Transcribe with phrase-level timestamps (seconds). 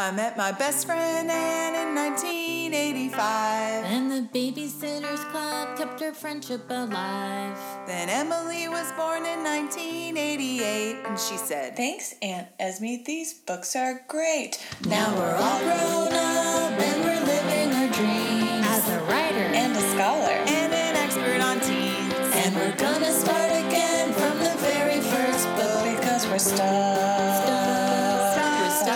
[0.00, 3.84] I met my best friend Anne in 1985.
[3.84, 7.58] And the Babysitters Club kept our friendship alive.
[7.88, 13.02] Then Emily was born in 1988, and she said, Thanks, Aunt Esme.
[13.04, 14.64] These books are great.
[14.86, 16.17] Now we're all grown up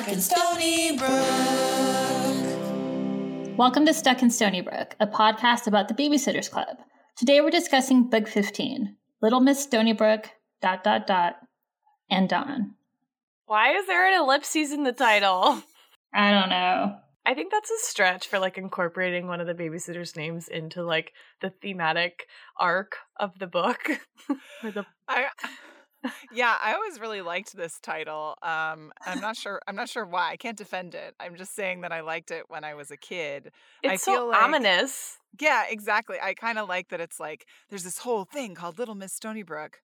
[0.02, 1.08] stuck in Stony Brook.
[3.56, 6.78] Welcome to Stuck in Stoneybrook, a podcast about the Babysitters Club.
[7.16, 10.26] Today we're discussing Book 15, Little Miss Stoneybrook,
[10.60, 11.36] dot, dot, dot,
[12.10, 12.74] and Dawn.
[13.46, 15.62] Why is there an ellipses in the title?
[16.12, 16.96] I don't know.
[17.24, 21.12] I think that's a stretch for like incorporating one of the babysitter's names into like
[21.40, 22.26] the thematic
[22.58, 23.88] arc of the book.
[24.62, 25.26] the I
[26.32, 28.36] yeah, I always really liked this title.
[28.42, 29.60] Um, I'm not sure.
[29.66, 30.30] I'm not sure why.
[30.30, 31.14] I can't defend it.
[31.20, 33.50] I'm just saying that I liked it when I was a kid.
[33.84, 35.18] I it's feel so like- ominous.
[35.40, 36.18] Yeah, exactly.
[36.22, 37.00] I kind of like that.
[37.00, 39.74] It's like there's this whole thing called Little Miss Stoneybrook,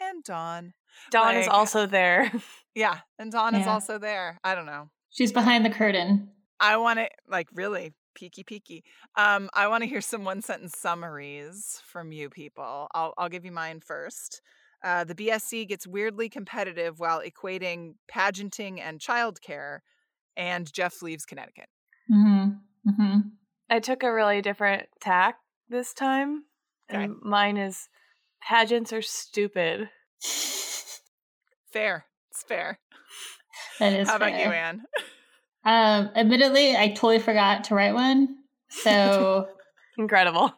[0.00, 0.72] and Dawn.
[1.10, 2.30] Dawn is also there.
[2.74, 4.38] Yeah, and Dawn is also there.
[4.44, 4.90] I don't know.
[5.10, 6.28] She's behind the curtain.
[6.60, 8.82] I want to like really peeky peeky.
[9.16, 12.86] Um, I want to hear some one sentence summaries from you people.
[12.94, 14.40] I'll I'll give you mine first.
[14.82, 19.80] Uh, the BSC gets weirdly competitive while equating pageanting and childcare,
[20.36, 21.68] and Jeff leaves Connecticut.
[22.10, 22.90] Mm-hmm.
[22.90, 23.18] Mm-hmm.
[23.68, 25.36] I took a really different tack
[25.68, 26.44] this time.
[26.90, 27.04] Okay.
[27.04, 27.88] And mine is
[28.42, 29.90] pageants are stupid.
[31.72, 32.80] Fair, it's fair.
[33.78, 34.38] That is How about you.
[34.38, 34.82] Anne?
[35.62, 38.36] Um, admittedly, I totally forgot to write one.
[38.70, 39.46] So
[39.98, 40.54] Incredible.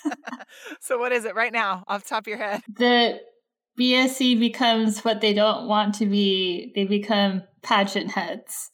[0.80, 2.62] so what is it right now, off the top of your head?
[2.76, 3.20] the
[3.78, 6.72] BSC becomes what they don't want to be.
[6.74, 8.70] They become pageant heads.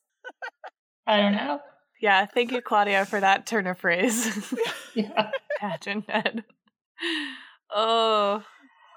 [1.06, 1.60] I don't know.
[2.00, 4.54] Yeah, thank you, Claudia, for that turn of phrase.
[4.94, 5.30] Yeah.
[5.60, 6.44] Pageant head.
[7.72, 8.42] Oh,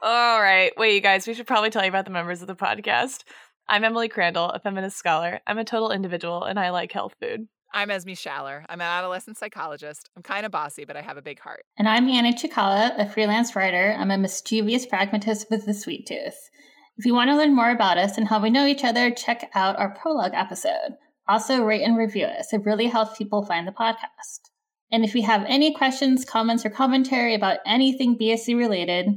[0.01, 0.71] all right.
[0.77, 3.23] Wait, you guys, we should probably tell you about the members of the podcast.
[3.69, 5.41] I'm Emily Crandall, a feminist scholar.
[5.45, 7.47] I'm a total individual and I like health food.
[7.73, 8.65] I'm Esme Schaller.
[8.67, 10.09] I'm an adolescent psychologist.
[10.17, 11.63] I'm kind of bossy, but I have a big heart.
[11.77, 13.95] And I'm Anna Chikala, a freelance writer.
[13.97, 16.49] I'm a mischievous pragmatist with a sweet tooth.
[16.97, 19.49] If you want to learn more about us and how we know each other, check
[19.55, 20.97] out our prologue episode.
[21.29, 22.51] Also, rate and review us.
[22.51, 24.49] It really helps people find the podcast.
[24.91, 29.07] And if you have any questions, comments, or commentary about anything BSC related,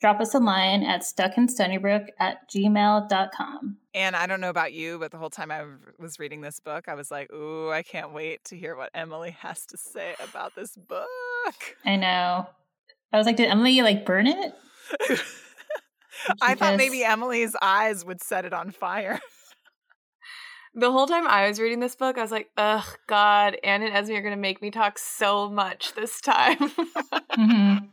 [0.00, 3.76] drop us a line at stuckinstonybrook at gmail.com.
[3.92, 5.64] And I don't know about you, but the whole time I
[5.98, 9.32] was reading this book, I was like, ooh, I can't wait to hear what Emily
[9.40, 11.06] has to say about this book.
[11.84, 12.46] I know.
[13.12, 14.54] I was like, did Emily like burn it?
[16.40, 19.20] I thought maybe Emily's eyes would set it on fire.
[20.72, 23.92] The whole time I was reading this book, I was like, ugh, God, Anne and
[23.92, 26.70] Esme are going to make me talk so much this time.
[27.36, 27.88] Mhm.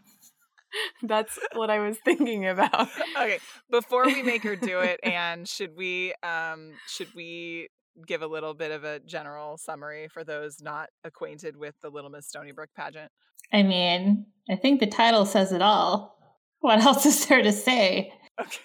[1.04, 2.90] That's what I was thinking about.
[3.18, 3.40] okay,
[3.70, 7.70] before we make her do it, and should we um should we
[8.06, 12.10] give a little bit of a general summary for those not acquainted with the Little
[12.10, 13.12] Miss Stoneybrook pageant?
[13.52, 16.18] I mean, I think the title says it all.
[16.60, 18.12] What else is there to say?
[18.40, 18.60] Okay,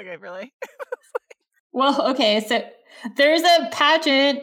[0.00, 0.52] okay, really?
[1.72, 2.62] Well, okay, so
[3.16, 4.40] there's a pageant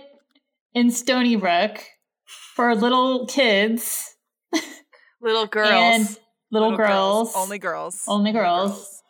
[0.74, 1.80] in Stoneybrook
[2.56, 4.16] for little kids,
[5.22, 5.72] Little girls.
[5.72, 6.20] and
[6.52, 9.02] little, girls, only girls, Only girls.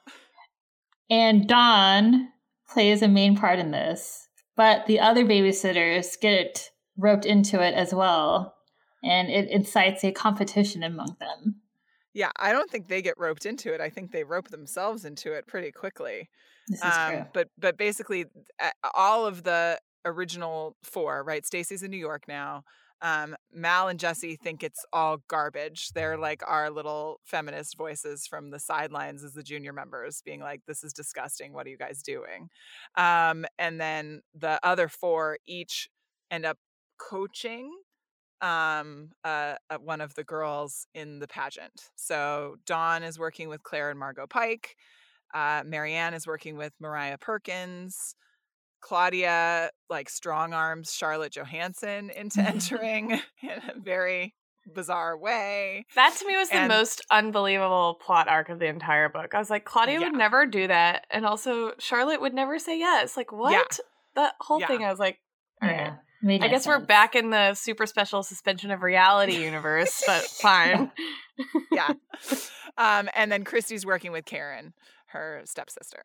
[1.09, 2.29] and Dawn
[2.69, 4.27] plays a main part in this.
[4.55, 8.55] But the other babysitters get roped into it as well,
[9.03, 11.61] and it incites a competition among them.
[12.13, 13.81] Yeah, I don't think they get roped into it.
[13.81, 16.29] I think they rope themselves into it pretty quickly.
[16.69, 17.17] This is true.
[17.17, 18.25] Um, but but basically,
[18.93, 21.45] all of the original four, right?
[21.45, 22.63] Stacey's in New York now.
[23.05, 25.89] Um, Mal and Jessi think it's all garbage.
[25.93, 30.61] They're like our little feminist voices from the sidelines as the junior members, being like,
[30.65, 31.53] "This is disgusting.
[31.53, 32.49] What are you guys doing?"
[32.95, 35.89] Um, and then the other four each
[36.31, 36.57] end up
[36.97, 37.71] coaching
[38.41, 43.63] um uh, uh one of the girls in the pageant so dawn is working with
[43.63, 44.75] claire and margo pike
[45.35, 48.15] uh, Mary Anne is working with Myriah Perkins.
[48.85, 53.11] Claudia like strong arms Charlotte Johanssen into entering
[53.41, 54.35] in a very
[54.75, 55.87] bizarre way.
[55.95, 59.33] That to me was the most unbelievable plot arc of the entire book.
[59.33, 61.05] I was like, Claudia would never do that.
[61.09, 63.17] And also, Charlotte would never say yes.
[63.17, 63.79] Like, what?
[64.15, 64.67] That whole Yeah.
[64.67, 65.19] thing, I was like,
[65.63, 65.93] all right.
[66.21, 70.91] Yeah, I guess we're back in the super special suspension of reality universe, but fine.
[71.71, 71.93] Yeah.
[72.77, 74.73] um, and then Kristy's working with Karen,
[75.07, 76.03] her stepsister.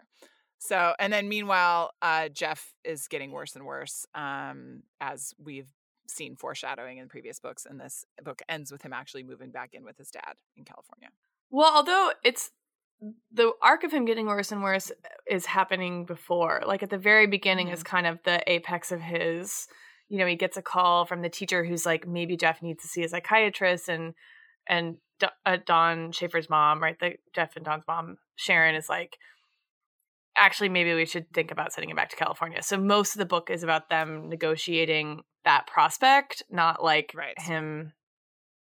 [0.62, 5.72] So, and then meanwhile, uh, Jeff is getting worse and worse, um, as we've
[6.06, 7.64] seen foreshadowing in previous books.
[7.64, 11.08] And this book ends with him actually moving back in with his dad in California.
[11.50, 12.50] Well, although it's
[13.32, 14.92] the arc of him getting worse and worse
[15.26, 16.62] is happening before.
[16.66, 19.66] Like at the very beginning is kind of the apex of his.
[20.10, 22.88] You know, he gets a call from the teacher who's like, maybe Jeff needs to
[22.88, 24.12] see a psychiatrist, and
[24.66, 24.96] and
[25.46, 26.98] uh, Dawn Schafer's mom, right?
[26.98, 29.16] The Jeff and Dawn's mom, Sharon, is like,
[30.36, 32.62] actually, maybe we should think about sending him back to California.
[32.62, 37.38] So most of the book is about them negotiating that prospect, not like Right.
[37.40, 37.92] him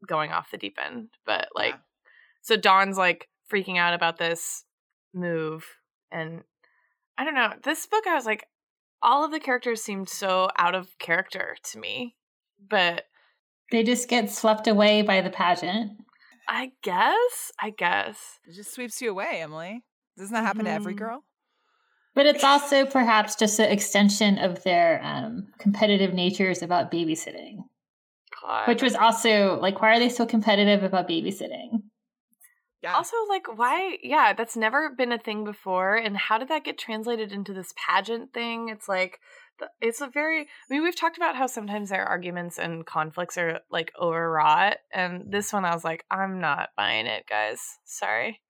[0.06, 1.10] going off the deep end.
[1.26, 1.80] But like, Yeah.
[2.42, 4.64] so Dawn's like freaking out about this
[5.12, 5.66] move,
[6.10, 6.44] and
[7.18, 7.52] I don't know.
[7.62, 8.46] This book, I was like,
[9.02, 12.16] all of the characters seemed so out of character to me,
[12.58, 13.06] but
[13.70, 15.92] They just get swept away by the pageant.
[16.48, 18.40] I guess, I guess.
[18.44, 19.84] It just sweeps you away, Emily.
[20.18, 20.98] Doesn't that happen to every Mhm.
[20.98, 21.24] girl?
[22.14, 27.58] But it's also perhaps just an extension of their um, competitive natures about babysitting,
[28.42, 28.66] God.
[28.66, 31.82] which was also like, why are they so competitive about babysitting?
[32.82, 32.94] Yeah.
[32.94, 36.78] also like why yeah that's never been a thing before and how did that get
[36.78, 39.20] translated into this pageant thing it's like
[39.82, 43.60] it's a very i mean we've talked about how sometimes their arguments and conflicts are
[43.70, 48.40] like overwrought and this one i was like i'm not buying it guys sorry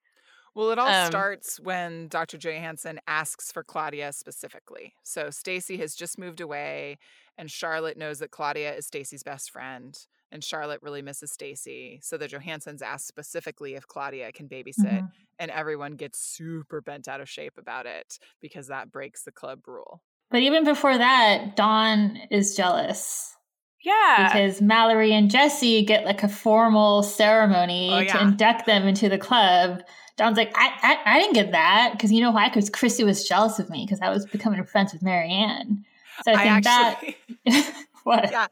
[0.53, 2.37] Well, it all Um, starts when Dr.
[2.37, 4.93] Johanssen asks for Claudia specifically.
[5.03, 6.97] So Stacey has just moved away,
[7.37, 9.97] and Charlotte knows that Claudia is Stacey's best friend,
[10.29, 11.99] and Charlotte really misses Stacey.
[12.03, 15.11] So the Johanssens ask specifically if Claudia can babysit, Mhm.
[15.39, 19.67] and everyone gets super bent out of shape about it because that breaks the club
[19.67, 20.01] rule.
[20.29, 23.35] But even before that, Dawn is jealous
[23.83, 29.09] yeah because Mallory and Jessi get like a formal ceremony Oh, to induct them into
[29.09, 29.81] the club.
[30.21, 32.47] Dawn's like, I, I, I didn't get that because you know why?
[32.47, 35.83] Because Chrissy was jealous of me because I was becoming friends with Mary Anne.
[36.23, 38.31] So I I think actually, that what?
[38.31, 38.47] yeah,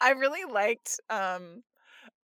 [0.00, 1.00] I really liked.
[1.10, 1.64] Um,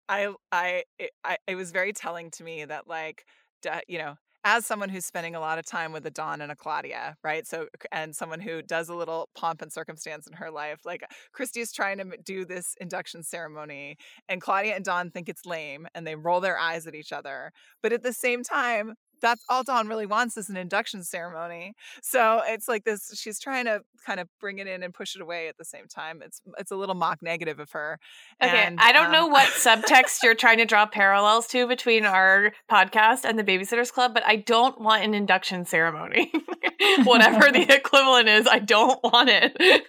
[0.07, 3.25] I, I, it, I, it was very telling to me that like,
[3.87, 4.15] you know,
[4.45, 7.47] as someone who's spending a lot of time with a Dawn and a Claudia, right?
[7.47, 11.03] So, and someone who does a little pomp and circumstance in her life, like
[11.37, 13.97] Kristy is trying to do this induction ceremony,
[14.27, 17.51] and Claudia and Dawn think it's lame, and they roll their eyes at each other.
[17.81, 21.73] But at the same time, that's all Dawn really wants is an induction ceremony.
[22.03, 23.17] So it's like this.
[23.19, 25.87] She's trying to kind of bring it in and push it away at the same
[25.87, 26.21] time.
[26.23, 27.97] It's it's a little mock negative of her.
[28.43, 32.05] okay And, i don't know um, what subtext you're trying to draw parallels to between
[32.05, 36.31] our podcast and the babysitters club but i don't want an induction ceremony
[37.05, 39.55] whatever the equivalent is i don't want it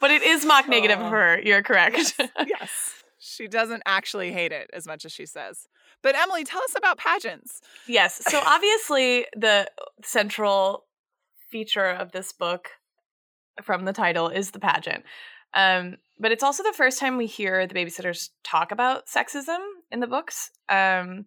[0.00, 1.10] but it is mock negative of Oh.
[1.10, 2.97] her you're correct yes, yes.
[3.38, 5.68] She doesn't actually hate it as much as she says.
[6.02, 7.60] But Emily, tell us about pageants.
[7.86, 8.20] Yes.
[8.28, 9.70] So obviously, the
[10.02, 10.86] central
[11.48, 12.70] feature of this book
[13.62, 15.04] from the title is the pageant.
[15.54, 19.58] Um, but it's also the first time we hear the babysitters talk about sexism
[19.92, 20.50] in the books.
[20.68, 21.26] Um,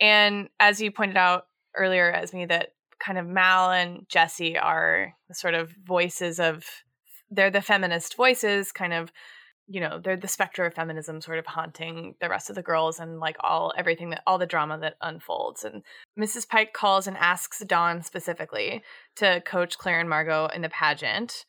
[0.00, 5.34] and as you pointed out earlier, Esme, that kind of Mal and Jessi are the
[5.34, 6.64] sort of voices of,
[7.28, 9.10] they're the feminist voices, kind of
[9.72, 12.98] you know they're the specter of feminism sort of haunting the rest of the girls
[12.98, 15.82] and like all everything that all the drama that unfolds and
[16.18, 18.82] mrs pike calls and asks dawn specifically
[19.14, 21.44] to coach claire and margo in the pageant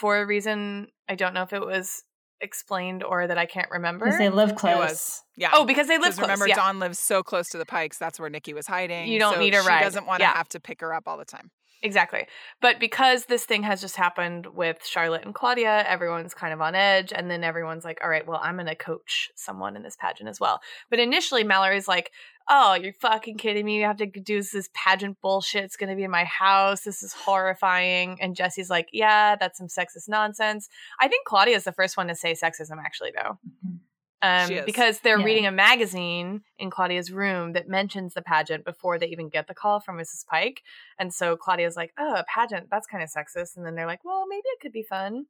[0.00, 2.04] for a reason i don't know if it was
[2.40, 4.76] explained or that i can't remember Because they live close.
[4.78, 5.22] was.
[5.36, 5.50] Yeah.
[5.52, 6.56] oh because they live close remember, yeah.
[6.56, 7.98] Dawn lives so close to the Pikes.
[7.98, 9.08] That's where Nicky was hiding.
[9.08, 10.34] You don't so need a she doesn't want to Yeah.
[10.34, 11.50] have to pick her up all the time.
[11.84, 12.26] Exactly.
[12.60, 16.76] But because this thing has just happened with Charlotte and Claudia, everyone's kind of on
[16.76, 17.12] edge.
[17.12, 20.28] And then everyone's like, all right, well, I'm going to coach someone in this pageant
[20.28, 20.60] as well.
[20.90, 22.12] But initially, Mallory's like,
[22.48, 23.78] oh, you're fucking kidding me.
[23.78, 25.64] You have to do this pageant bullshit.
[25.64, 26.82] It's going to be in my house.
[26.82, 28.16] This is horrifying.
[28.20, 30.68] And Jessi's like, yeah, that's some sexist nonsense.
[31.00, 33.38] I think Claudia's the first one to say sexism, actually, though.
[33.66, 33.78] Mhm.
[34.22, 35.24] Um, because they're Yeah.
[35.24, 39.54] reading a magazine in Claudia's room that mentions the pageant before they even get the
[39.54, 40.24] call from Mrs.
[40.30, 40.62] Pike.
[40.96, 43.56] And so Claudia's like, oh, a pageant, that's kind of sexist.
[43.56, 45.26] And then they're like, well, maybe it could be fun.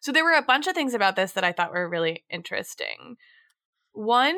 [0.00, 3.16] So there were a bunch of things about this that I thought were really interesting.
[3.92, 4.36] One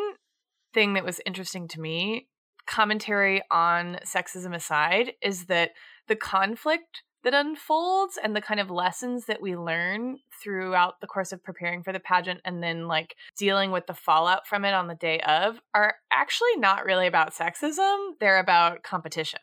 [0.73, 2.29] thing that was interesting to me,
[2.67, 5.73] commentary on sexism aside, is that
[6.09, 11.33] the conflict that unfolds and the kind of lessons that we learn throughout the course
[11.33, 14.87] of preparing for the pageant and then like dealing with the fallout from it on
[14.87, 18.13] the day of are actually not really about sexism.
[18.21, 19.41] They're about competition.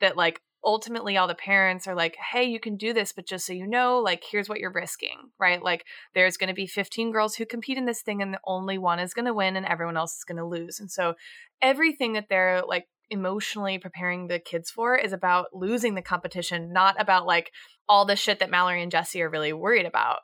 [0.00, 3.46] That like ultimately all the parents are like, hey, you can do this, but just
[3.46, 5.62] so you know, like, here's what you're risking, right?
[5.62, 8.78] Like, there's going to be 15 girls who compete in this thing, and the only
[8.78, 10.78] one is going to win, and everyone else is going to lose.
[10.78, 11.14] And so,
[11.62, 17.00] everything that they're like emotionally preparing the kids for is about losing the competition, not
[17.00, 17.52] about like
[17.88, 20.20] all the shit that Mallory and Jessi are really worried about.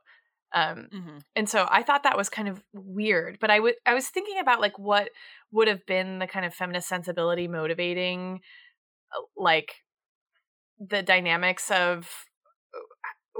[0.52, 1.22] Um, Mhm.
[1.34, 3.38] and so I thought that was kind of weird.
[3.40, 5.10] But I would I was thinking about like what
[5.50, 8.40] would have been the kind of feminist sensibility motivating,
[9.14, 9.74] uh, like
[10.78, 12.08] the dynamics of
[12.74, 12.78] uh,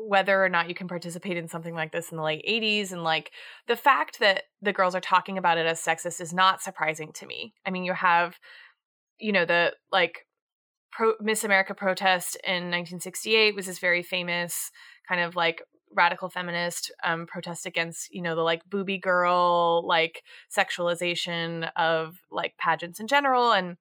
[0.02, 3.02] whether or not you can participate in something like this in the late 80s and
[3.02, 3.30] like
[3.66, 7.26] the fact that the girls are talking about it as sexist is not surprising to
[7.26, 8.38] me i mean you have
[9.18, 10.26] you know the like
[10.92, 14.70] pro- miss america protest in 1968 was this very famous
[15.08, 15.62] kind of like
[15.94, 20.22] radical feminist um, protest against you know the like booby girl like
[20.54, 23.76] sexualization of like pageants in general and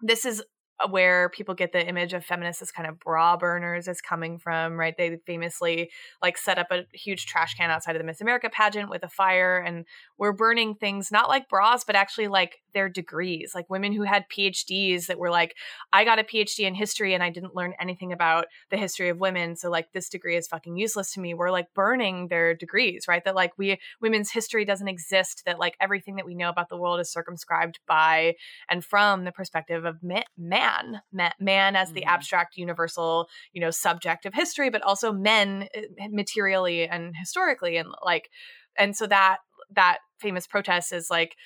[0.00, 0.42] this is
[0.88, 4.78] where people get the image of feminists as kind of bra burners is coming from,
[4.78, 4.96] right?
[4.96, 5.90] They famously
[6.22, 9.08] like set up a huge trash can outside of the Miss America pageant with a
[9.08, 9.84] fire and
[10.16, 14.24] were burning things not like bras, but actually like their degrees, like women who had
[14.28, 15.56] PhDs that were like,
[15.92, 19.18] I got a PhD in history and I didn't learn anything about the history of
[19.18, 19.56] women.
[19.56, 21.34] So like this degree is fucking useless to me.
[21.34, 23.24] We're like burning their degrees, right?
[23.24, 26.76] That like we women's history doesn't exist, that like everything that we know about the
[26.76, 28.34] world is circumscribed by
[28.68, 32.06] and from the perspective of ma- man man man as the Mhm.
[32.08, 37.88] abstract universal you know subject of history but also men eh, materially and historically and
[38.04, 38.30] like
[38.78, 39.38] and so that
[39.70, 41.36] that famous protest is like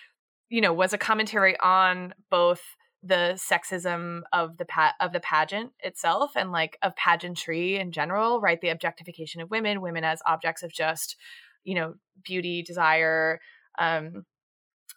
[0.48, 2.62] you know was a commentary on both
[3.02, 8.40] the sexism of the pa- of the pageant itself and like of pageantry in general
[8.40, 8.60] right?
[8.60, 11.16] The objectification of women women as objects of just
[11.64, 13.40] you know beauty desire
[13.78, 14.24] um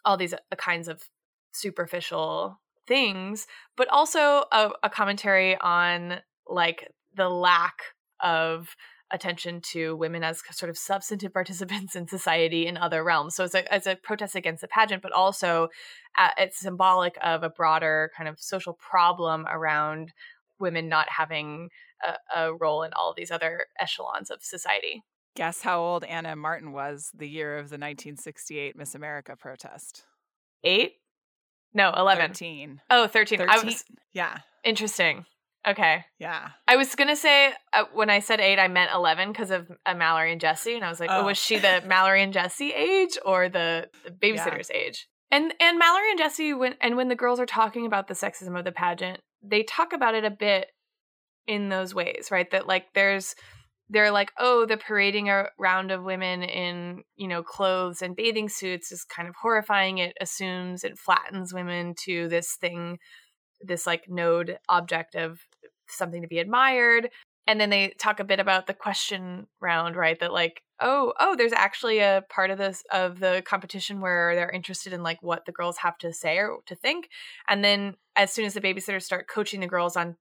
[0.04, 1.02] all these uh, kinds of
[1.52, 7.82] superficial things but also a, a commentary on like the lack
[8.20, 8.74] of
[9.10, 13.34] attention to women as sort of substantive participants in society in other realms.
[13.34, 15.68] So it's a, it's a protest against the pageant, but also
[16.18, 20.12] uh, it's symbolic of a broader kind of social problem around
[20.60, 21.70] women not having
[22.06, 25.02] a, a role in all these other echelons of society.
[25.36, 26.38] Guess how old Ann M.
[26.40, 30.04] Martin was the year of the 1968 Miss America protest?
[30.64, 30.94] Eight?
[31.72, 32.30] No, 11.
[32.30, 32.80] 13.
[32.90, 33.42] Oh, 13.
[33.42, 33.66] I 13.
[33.66, 34.38] was Yeah.
[34.64, 35.26] interesting.
[35.68, 36.04] Okay.
[36.18, 36.50] Yeah.
[36.66, 39.94] I was gonna say uh, when I said eight, I meant eleven because of uh,
[39.94, 41.20] Mallory and Jessi, and I was like, oh.
[41.20, 41.24] Oh.
[41.26, 45.08] was she the Mallory and Jessi age or the, the babysitter's age?
[45.30, 48.58] And and Mallory and Jessi, when and when the girls are talking about the sexism
[48.58, 50.68] of the pageant, they talk about it a bit
[51.46, 52.50] in those ways, right?
[52.50, 53.34] That like there's
[53.90, 58.90] they're like, oh, the parading around of women in you know clothes and bathing suits
[58.90, 59.98] is kind of horrifying.
[59.98, 62.98] It assumes it flattens women to this thing,
[63.60, 65.40] this like node object of
[65.90, 67.10] something to be admired.
[67.46, 70.18] And then they talk a bit about the question round, right?
[70.20, 74.50] That like, oh, oh, there's actually a part of this of the competition where they're
[74.50, 77.08] interested in like what the girls have to say or to think.
[77.48, 80.16] And then as soon as the babysitters start coaching the girls on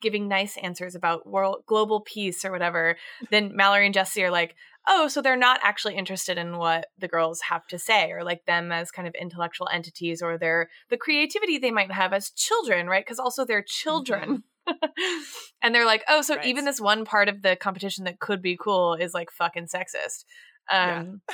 [0.00, 2.96] giving nice answers about world global peace or whatever,
[3.30, 4.54] then Mallory and Jessi are like,
[4.88, 8.44] oh, so they're not actually interested in what the girls have to say or like
[8.46, 12.86] them as kind of intellectual entities or their the creativity they might have as children,
[12.86, 13.04] right?
[13.04, 14.22] Because also they're children.
[14.22, 14.36] Mm-hmm.
[15.62, 16.46] and they're like, oh, so Right.
[16.46, 20.24] even this one part of the competition that could be cool is like fucking sexist.
[20.70, 21.00] Yeah.
[21.00, 21.22] Um,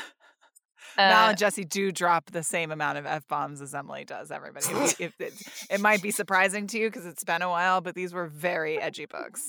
[0.97, 4.31] Mal uh, and Jessi do drop the same amount of f bombs as Emily does.
[4.31, 5.35] Everybody, If- if it,
[5.71, 8.81] it might be surprising to you because it's been a while, but these were very
[8.81, 9.43] edgy books.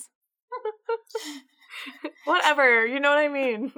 [2.25, 3.71] whatever, you know what I mean.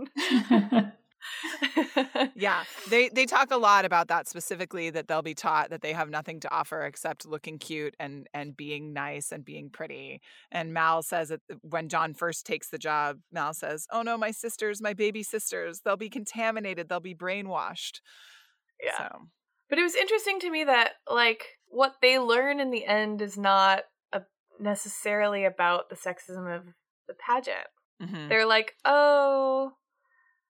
[2.35, 4.89] Yeah, they they talk a lot about that specifically.
[4.89, 8.55] That they'll be taught that they have nothing to offer except looking cute and and
[8.55, 10.21] being nice and being pretty.
[10.51, 14.31] And Mal says that when Dawn first takes the job, Mal says, "Oh no, my
[14.31, 16.87] sisters, my baby sisters, they'll be contaminated.
[16.89, 17.99] They'll be brainwashed."
[18.83, 18.97] Yeah.
[18.97, 19.19] So,
[19.69, 23.37] But it was interesting to me that like what they learn in the end is
[23.37, 23.83] not
[24.13, 24.21] a,
[24.59, 26.63] necessarily about the sexism of
[27.07, 27.67] the pageant.
[28.01, 28.29] mhm.
[28.29, 29.73] They're like, "Oh,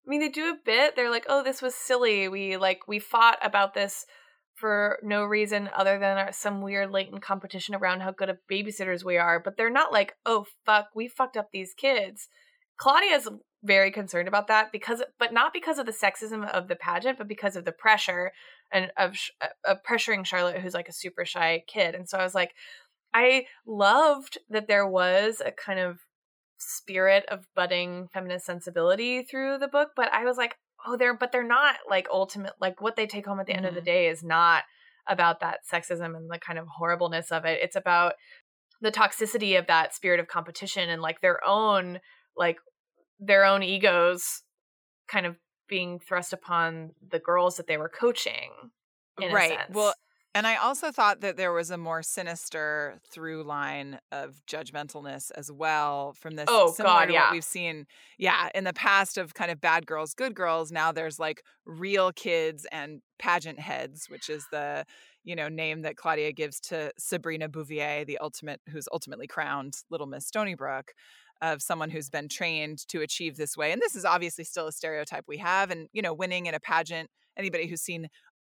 [0.10, 0.96] I mean, they do a bit.
[0.96, 2.28] They're like, "Oh, this was silly.
[2.28, 4.08] We like we fought about this
[4.56, 9.04] for no reason other than our, some weird latent competition around how good of babysitters
[9.04, 12.28] we are." But they're not like, "Oh, fuck, we fucked up these kids."
[12.78, 13.30] Claudia's
[13.64, 17.28] very concerned about that because but not because of the sexism of the pageant, but
[17.28, 18.32] because of the pressure
[18.72, 21.94] and of, uh, of pressuring Charlotte who's like a super shy kid.
[21.94, 22.54] And so I was like
[23.14, 26.00] I loved that there was a kind of
[26.60, 31.32] spirit of budding feminist sensibility through the book, but I was like, oh, they're but
[31.32, 33.86] they're not like ultimate like what they take home at the end of the Mhm.
[33.86, 34.64] day is not
[35.08, 37.60] about that sexism and the kind of horribleness of it.
[37.62, 38.14] It's about
[38.82, 42.00] the toxicity of that spirit of competition and like their own
[42.38, 42.58] like
[43.20, 44.44] their own egos
[45.08, 45.36] kind of
[45.68, 48.52] being thrust upon the girls that they were coaching
[49.22, 49.60] in a right.
[49.70, 49.94] Well,
[50.36, 55.52] And I also thought that there was a more sinister through line of judgmentalness as
[55.52, 56.46] well from this.
[56.48, 57.24] Oh, similar God, to yeah.
[57.26, 60.72] What we've seen, yeah, in the past of kind of bad girls, good girls.
[60.72, 64.86] Now there's like real kids and pageant heads, which is the
[65.24, 70.08] you know name that Claudia gives to Sabrina Bouvier, the ultimate, who's ultimately crowned Little
[70.08, 70.90] Miss Stoneybrook.
[71.42, 73.72] Of someone who's been trained to achieve this way.
[73.72, 75.72] And this is obviously still a stereotype we have.
[75.72, 78.10] And, you know, winning in a pageant, anybody who's seen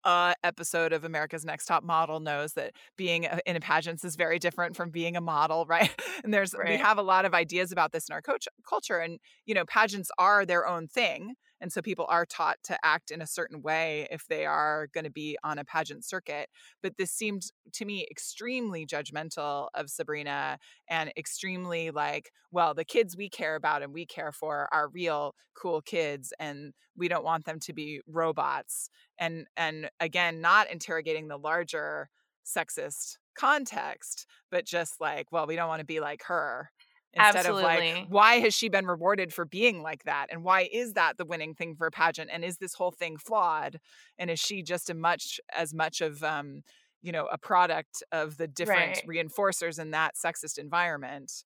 [0.07, 4.17] a episode of America's Next Top Model knows that being a- in a pageants is
[4.17, 5.91] very different from being a model, right?
[6.25, 9.19] And there's we have a lot of ideas about this in our coach, culture, and
[9.45, 13.23] you know, pageants are their own thing, and so people are taught to act in
[13.23, 16.49] a certain way if they are going to be on a pageant circuit.
[16.83, 20.59] But this seemed to me extremely judgmental of Sabrina
[20.89, 25.35] and extremely like, well, the kids we care about and we care for are real
[25.55, 31.29] cool kids, and we don't want them to be robots and and again not interrogating
[31.29, 32.09] the larger
[32.45, 36.71] sexist context but just like well we don't want to be like her
[37.13, 40.27] instead of like why has she been rewarded for being like that?
[40.31, 42.31] And why is that the winning thing for a pageant?
[42.33, 43.81] And is this whole thing flawed?
[44.19, 46.63] And is she just a much as much of um
[47.03, 49.07] you know a product of the different Right.
[49.07, 51.45] reinforcers in that sexist environment?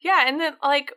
[0.00, 0.92] Yeah, and then like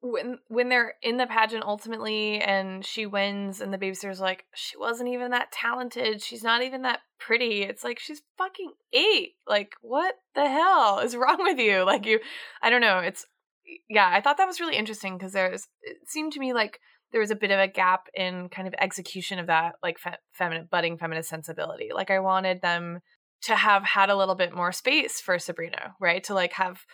[0.00, 4.76] when when they're in the pageant ultimately and she wins and the babysitter's like, she
[4.76, 6.22] wasn't even that talented.
[6.22, 7.62] She's not even that pretty.
[7.62, 9.32] It's like she's fucking eight.
[9.46, 11.84] Like, what the hell is wrong with you?
[11.84, 12.20] Like you
[12.62, 12.98] I don't know.
[12.98, 13.26] It's
[13.88, 16.78] yeah, I thought that was really interesting because there's it seemed to me like
[17.10, 20.16] there was a bit of a gap in kind of execution of that like fe-
[20.32, 21.88] feminine budding feminist sensibility.
[21.92, 23.00] Like I wanted them
[23.42, 26.22] to have had a little bit more space for Sabrina, right?
[26.24, 26.84] To like have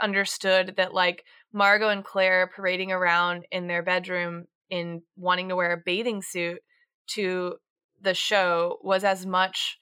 [0.00, 1.24] understood that like
[1.54, 6.58] Margo and Claire parading around in their bedroom in wanting to wear a bathing suit
[7.06, 7.54] to
[8.02, 9.78] the show was as much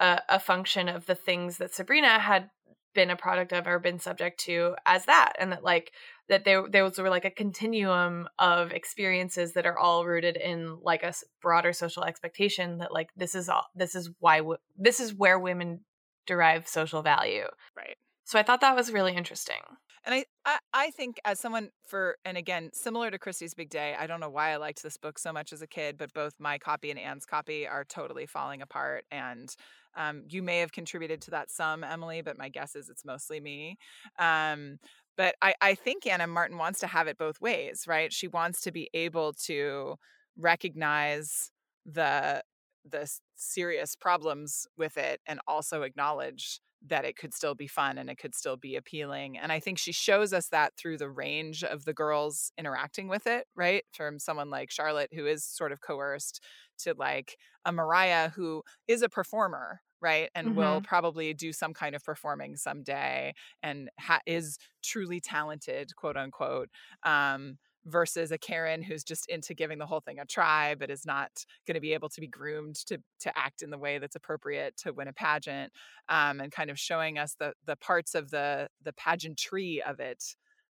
[0.00, 2.48] a, a function of the things that Sabrina had
[2.94, 5.34] been a product of or been subject to as that.
[5.38, 5.92] And that like
[6.30, 11.02] that there those were like a continuum of experiences that are all rooted in like
[11.02, 14.40] a broader social expectation that like this is all this is why
[14.76, 15.80] this is where women
[16.26, 17.44] derive social value.
[17.76, 17.98] Right
[18.28, 19.56] so I thought that was really interesting.
[20.04, 23.96] And I, I, I think as someone for, and again, similar to Kristy's Big Day,
[23.98, 26.34] I don't know why I liked this book so much as a kid, but both
[26.38, 29.06] my copy and Anne's copy are totally falling apart.
[29.10, 29.48] And
[29.96, 33.40] um, you may have contributed to that some, Emily, but my guess is it's mostly
[33.40, 33.78] me.
[34.18, 34.76] Um,
[35.16, 36.28] but I, I think Ann M.
[36.28, 38.12] Martin wants to have it both ways, right?
[38.12, 39.96] She wants to be able to
[40.36, 41.50] recognize
[41.86, 42.42] the
[42.90, 48.08] the serious problems with it and also acknowledge that it could still be fun and
[48.08, 49.36] it could still be appealing.
[49.36, 53.26] And I think she shows us that through the range of the girls interacting with
[53.26, 53.84] it, right?
[53.92, 56.42] From someone like Charlotte, who is sort of coerced,
[56.78, 60.30] to like a Myriah, who is a performer, right?
[60.34, 66.16] And will probably do some kind of performing someday and ha- is truly talented, quote
[66.16, 66.68] unquote.
[67.02, 71.06] Um, versus a Karen who's just into giving the whole thing a try, but is
[71.06, 71.30] not
[71.66, 74.76] going to be able to be groomed to to act in the way that's appropriate
[74.78, 75.72] to win a pageant,
[76.08, 80.22] um, and kind of showing us the the parts of the the pageantry of it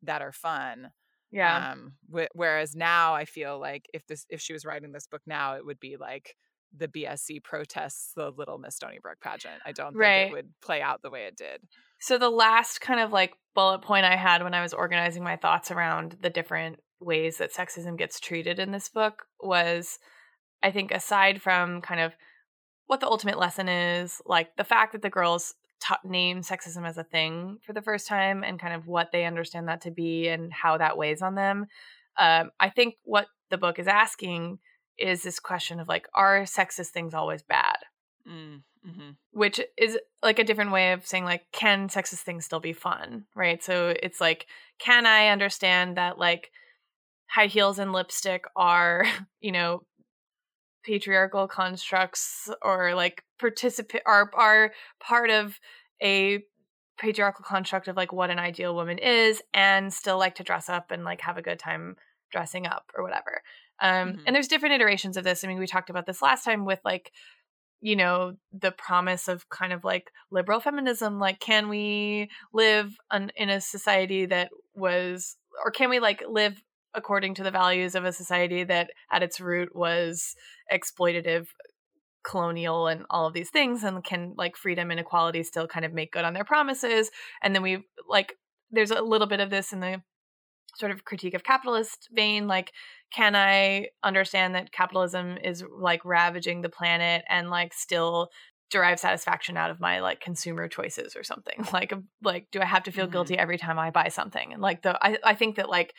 [0.01, 0.91] that are fun.
[1.31, 1.71] Yeah.
[1.71, 5.21] Um, wh- whereas now I feel like if this if she was writing this book
[5.25, 6.35] now, it would be like
[6.75, 9.61] the BSC protests the Little Miss Stoneybrook pageant.
[9.65, 11.61] I don't think it would play out the way it did.
[11.99, 15.37] So the last kind of like bullet point I had when I was organizing my
[15.37, 19.99] thoughts around the different ways that sexism gets treated in this book was
[20.61, 22.13] I think aside from kind of
[22.87, 26.97] what the ultimate lesson is, like the fact that the girls ta name sexism as
[26.97, 30.27] a thing for the first time and kind of what they understand that to be
[30.27, 31.67] and how that weighs on them.
[32.17, 34.59] Um, I think what the book is asking
[34.97, 37.77] is this question of like, are sexist things always bad?
[38.27, 42.59] Mm, hmm which is like a different way of saying like can sexist things still
[42.59, 44.45] be fun right so it's like
[44.79, 46.51] can i understand that like
[47.33, 49.05] high heels and lipstick are
[49.41, 49.81] you know
[50.85, 55.57] patriarchal constructs or like participate are are part of
[56.01, 56.39] a
[56.99, 60.91] patriarchal construct of like what an ideal woman is and still like to dress up
[60.91, 61.95] and like have a good time
[62.31, 63.41] dressing up or whatever
[63.81, 64.23] um Mhm.
[64.25, 66.79] and there's different iterations of this i mean we talked about this last time with
[66.83, 67.11] like
[67.81, 73.31] you know the promise of kind of like liberal feminism like can we live un-
[73.35, 76.61] in a society that was or can we like live
[76.95, 80.35] according to the values of a society that at its root was
[80.71, 81.47] exploitative
[82.23, 85.93] colonial and all of these things and can like freedom and equality still kind of
[85.93, 87.11] make good on their promises.
[87.41, 88.33] And then we like
[88.71, 90.01] there's a little bit of this in the
[90.75, 92.71] sort of critique of capitalist vein like
[93.13, 98.29] can i understand that capitalism is like ravaging the planet and like still
[98.71, 101.63] derive satisfaction out of my like consumer choices or something?
[101.73, 103.11] Like like do i have to feel Mhm.
[103.11, 104.51] guilty every time i buy something?
[104.51, 105.93] And like the I, I think that like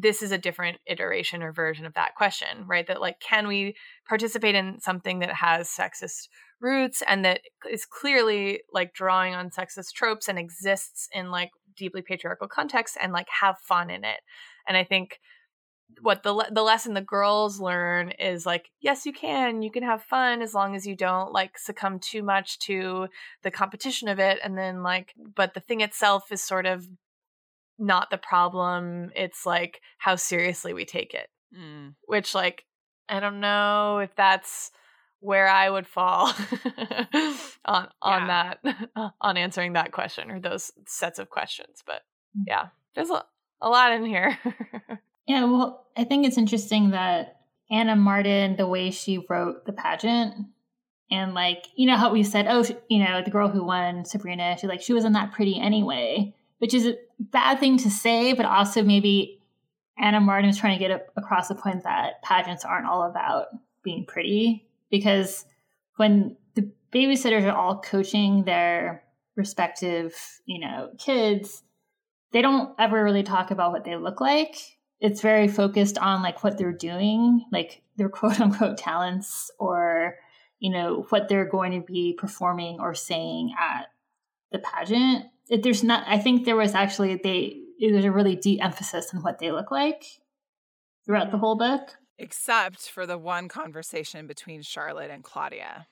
[0.00, 2.86] this is a different iteration or version of that question right?
[2.86, 3.74] That like can we
[4.08, 6.28] participate in something that has sexist
[6.60, 12.02] roots and that is clearly like drawing on sexist tropes and exists in like deeply
[12.02, 14.20] patriarchal contexts and like have fun in it?
[14.66, 15.18] And i think
[16.02, 19.82] what the le- the lesson the girls learn is like yes you can you can
[19.82, 23.08] have fun as long as you don't like succumb too much to
[23.42, 26.86] the competition of it and then like but the thing itself is sort of
[27.78, 31.28] not the problem it's like how seriously we take it.
[31.56, 31.94] Mm.
[32.06, 32.64] which like
[33.08, 34.70] i don't know if that's
[35.20, 36.26] where i would fall
[37.64, 38.58] on on that
[39.20, 42.02] on answering that question or those sets of questions but
[42.46, 43.24] yeah there's a,
[43.60, 44.38] a lot in here.
[45.28, 47.98] Yeah, well, I think it's interesting that Ann M.
[47.98, 50.32] Martin, the way she wrote the pageant,
[51.10, 54.06] and like, you know, how we said, oh, sh- you know, the girl who won,
[54.06, 58.46] Sabrina, she like, she wasn't that pretty anyway, which is bad thing to say, but
[58.46, 59.40] also maybe
[59.98, 60.24] Ann M.
[60.24, 63.46] Martin is trying to get across the point that pageants aren't all about
[63.82, 65.44] being pretty because
[65.96, 69.02] when the babysitters are all coaching their
[69.36, 70.14] respective,
[70.46, 71.62] you know, kids,
[72.32, 74.56] they don't ever really talk about what they look like.
[75.00, 80.16] It's very focused on like what they're doing, like their quote unquote talents or,
[80.58, 83.86] you know, what they're going to be performing or saying at
[84.52, 85.26] the pageant.
[85.50, 89.38] There's not, I think there was actually, they, there's a really deep emphasis on what
[89.38, 90.04] they look like
[91.06, 91.96] throughout the whole book.
[92.18, 95.86] Except for the one conversation between Charlotte and Claudia,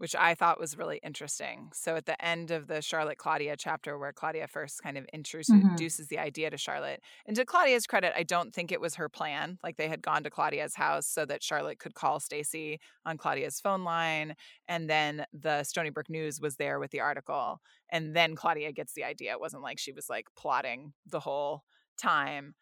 [0.00, 1.68] which I thought was really interesting.
[1.74, 5.16] So at the end of the Charlotte Claudia chapter, where Claudia first kind of mm-hmm.
[5.16, 9.10] introduces the idea to Charlotte, and to Claudia's credit, I don't think it was her
[9.10, 9.58] plan.
[9.62, 13.60] Like they had gone to Claudia's house so that Charlotte could call Stacey on Claudia's
[13.60, 14.36] phone line,
[14.66, 17.60] and then the Stoneybrook News was there with the article,
[17.90, 19.32] and then Claudia gets the idea.
[19.32, 21.64] It wasn't like she was like plotting the whole
[22.00, 22.54] time.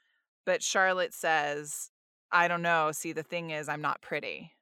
[0.45, 1.93] But Charlotte says,
[2.33, 2.91] I don't know.
[2.91, 4.55] See, the thing is, I'm not pretty.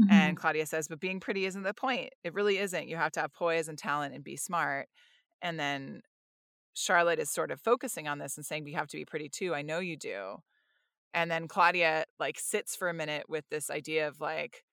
[0.00, 0.22] Mm-hmm.
[0.22, 2.10] And Claudia says, but being pretty isn't the point.
[2.24, 2.88] It really isn't.
[2.88, 4.88] You have to have poise and talent and be smart.
[5.42, 6.02] And then
[6.74, 9.54] Charlotte is sort of focusing on this and saying, you have to be pretty too.
[9.54, 10.38] I know you do.
[11.14, 14.64] And then Claudia like sits for a minute with this idea of like,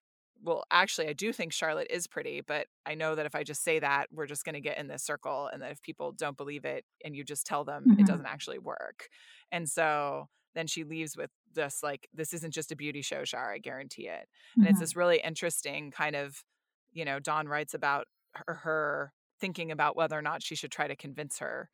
[0.42, 3.62] well, actually, I do think Charlotte is pretty, but I know that if I just
[3.62, 5.48] say that, we're just going to get in this circle.
[5.52, 7.98] And that if people don't believe it and you just tell them, Mhm.
[7.98, 9.08] it doesn't actually work.
[9.52, 13.52] And so then she leaves with this like, this isn't just a beauty show, Shar,
[13.52, 14.28] I guarantee it.
[14.60, 14.80] And it's Mhm.
[14.80, 16.44] this really interesting kind of,
[16.92, 20.88] you know, Dawn writes about her, her thinking about whether or not she should try
[20.88, 21.70] to convince her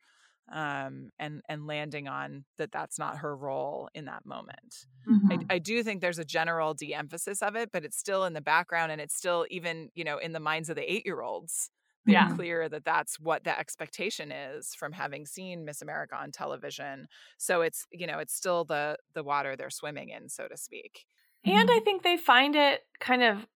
[0.51, 4.85] um, and and landing on that that's not her role in that moment.
[5.05, 5.49] Mhm.
[5.49, 8.41] I, I do think there's a general de-emphasis of it, but it's still in the
[8.41, 11.69] background and it's still even you know in the minds of the eight year olds.
[12.13, 12.33] Yeah.
[12.35, 17.07] clear that that's what the expectation is from having seen Miss America on television.
[17.37, 21.05] So it's you know it's still the the water they're swimming in, so to speak.
[21.45, 21.77] And Mm-hmm.
[21.77, 23.47] I think they find it kind of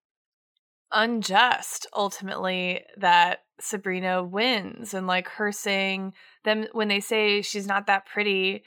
[0.91, 7.87] unjust ultimately that Sabrina wins and like her saying them when they say she's not
[7.87, 8.63] that pretty,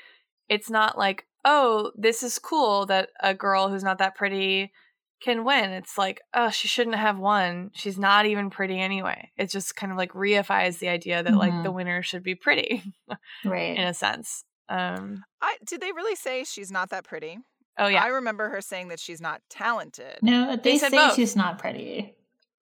[0.49, 4.73] it's not like, oh, this is cool that a girl who's not that pretty
[5.21, 5.71] can win.
[5.71, 7.71] It's like, oh, she shouldn't have won.
[7.75, 9.31] She's not even pretty anyway.
[9.37, 12.83] It just kind of like reifies the idea that like the winner should be pretty
[13.45, 13.77] right.
[13.77, 14.45] in a sense.
[14.69, 17.39] Um I did they really say she's not that pretty?
[17.79, 18.03] oh yeah.
[18.05, 20.19] I remember her saying that she's not talented.
[20.23, 21.15] No, they, They said say both.
[21.15, 22.15] she's not pretty.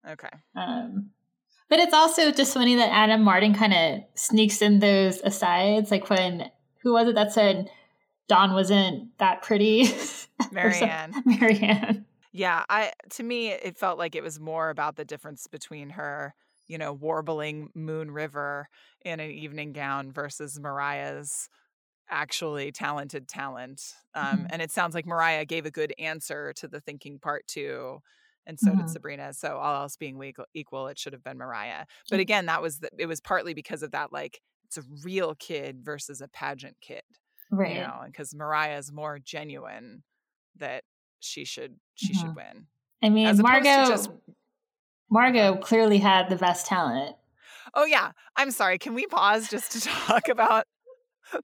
[0.08, 0.30] Okay.
[0.56, 1.10] Um,
[1.70, 3.24] but it's also just funny that Ann M.
[3.24, 6.50] Martin kind of sneaks in those asides, like when
[6.84, 7.70] who was it that said
[8.28, 9.88] Dawn wasn't that pretty?
[10.56, 11.14] Or some- Mary Anne.
[11.26, 12.06] Mary Anne.
[12.32, 16.36] Yeah, I to me it felt like it was more about the difference between her,
[16.68, 18.68] you know, warbling Moon River
[19.04, 21.50] in an evening gown versus Myriah's
[22.10, 23.96] actually talented talent.
[24.16, 24.52] Um, Mhm.
[24.52, 28.00] And it sounds like Myriah gave a good answer to the thinking part too.
[28.48, 28.90] And so did Mhm.
[28.90, 29.34] Sabrina.
[29.34, 31.86] So all else being equal, equal, it should have been Myriah.
[32.10, 35.36] But again, that was the, it was partly because of that like it's a real
[35.36, 37.04] kid versus a pageant kid
[37.52, 37.60] Right.
[37.64, 40.04] you know, because Myriah is more genuine
[40.56, 40.84] that
[41.20, 42.20] she should she Mhm.
[42.20, 42.68] should win.
[43.04, 43.86] I mean, Margo.
[43.88, 44.10] just-
[45.10, 47.16] Margo clearly had the best talent.
[47.74, 48.78] Oh yeah, I'm sorry.
[48.78, 50.66] Can we pause just to talk about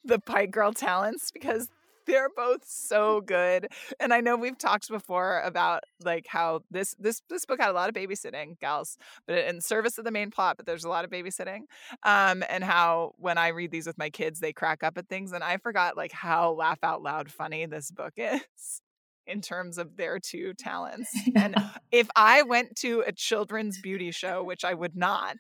[0.04, 1.70] the Pike Girl talents because
[2.08, 3.68] they're both so good.
[4.00, 7.74] And I know we've talked before about like how this this this book had a
[7.74, 11.04] lot of babysitting, gals, but in service of the main plot, but there's a lot
[11.04, 11.62] of babysitting.
[12.04, 15.32] Um, and how when I read these with my kids, they crack up at things,
[15.32, 18.82] and I forgot like how laugh out loud funny this book is.
[19.28, 21.10] In terms of their two talents.
[21.36, 21.56] And
[21.92, 25.38] if I went to a children's beauty show, which I would not,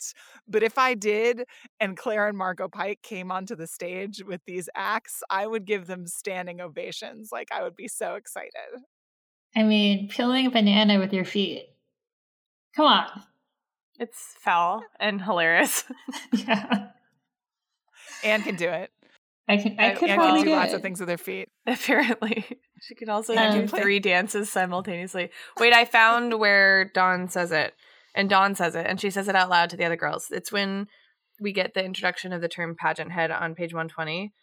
[0.48, 1.44] but if I did
[1.80, 5.88] and Claire and Margo Pike came onto the stage with these acts, I would give
[5.88, 7.30] them standing ovations.
[7.32, 8.82] Like I would be so excited.
[9.56, 11.70] I mean, peeling a banana with your feet.
[12.76, 13.24] Come on.
[14.00, 15.84] It's foul and hilarious.
[16.34, 16.90] Yeah.
[18.24, 18.92] Anne can do it.
[19.48, 20.76] I can I I- could Anne probably can do do lots it.
[20.78, 21.50] of things with her feet.
[21.68, 22.46] Apparently,
[22.82, 25.30] she could also Um, do three dances simultaneously.
[25.60, 27.74] Wait, I found where Dawn says it,
[28.16, 30.28] and Dawn says it, and she says it out loud to the other girls.
[30.32, 30.88] It's when
[31.40, 34.34] we get the introduction of the term pageant head on page one twenty.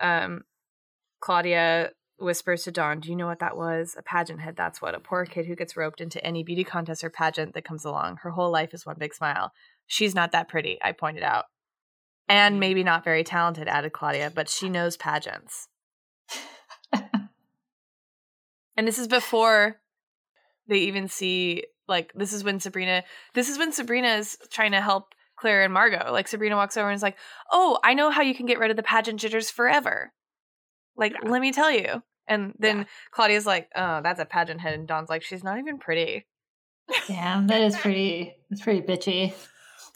[0.00, 0.42] Um,
[1.20, 3.94] Claudia whispers to Dawn, "Do you know what that was?
[3.98, 4.54] A pageant head.
[4.56, 7.64] That's what a poor kid who gets roped into any beauty contest or pageant that
[7.64, 8.18] comes along.
[8.22, 9.52] Her whole life is one big smile.
[9.86, 11.46] She's not that pretty." I pointed out.
[12.28, 15.68] And maybe not very talented, added Claudia, but she knows pageants.
[18.76, 19.80] And this is before
[20.68, 24.80] they even see like this is when Sabrina this is when Sabrina is trying to
[24.80, 26.12] help Claire and Margo.
[26.12, 27.16] Like Sabrina walks over and is like,
[27.50, 30.12] "Oh, I know how you can get rid of the pageant jitters forever."
[30.96, 31.30] Like, Yeah.
[31.30, 32.02] let me tell you.
[32.28, 32.84] And then Yeah.
[33.12, 36.26] Claudia's like, "Oh, that's a pageant head." And Dawn's like, "She's not even pretty."
[37.06, 39.32] Damn, that is pretty it's pretty bitchy.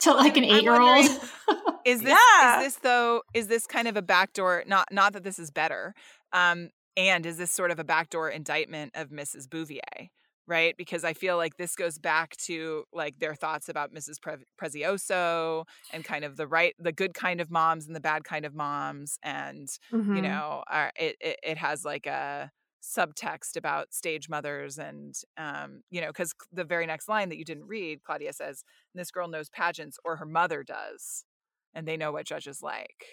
[0.01, 1.05] To like an eight year old.
[1.85, 2.59] Is this Yeah.
[2.59, 5.93] is this though is this kind of a backdoor not not that this is better.
[6.31, 9.49] Um and is this sort of a backdoor indictment of Mrs.
[9.49, 10.09] Bouvier?
[10.47, 10.75] Right?
[10.77, 14.21] Because I feel like this goes back to like their thoughts about Mrs.
[14.21, 18.23] Pre- Prezzioso and kind of the right the good kind of moms and the bad
[18.23, 20.15] kind of moms and Mm-hmm.
[20.17, 25.83] you know uh, it, it it has like a subtext about stage mothers and um
[25.91, 28.63] you know because the very next line that you didn't read claudia says
[28.95, 31.25] this girl knows pageants or her mother does
[31.73, 33.05] and they know what judges like.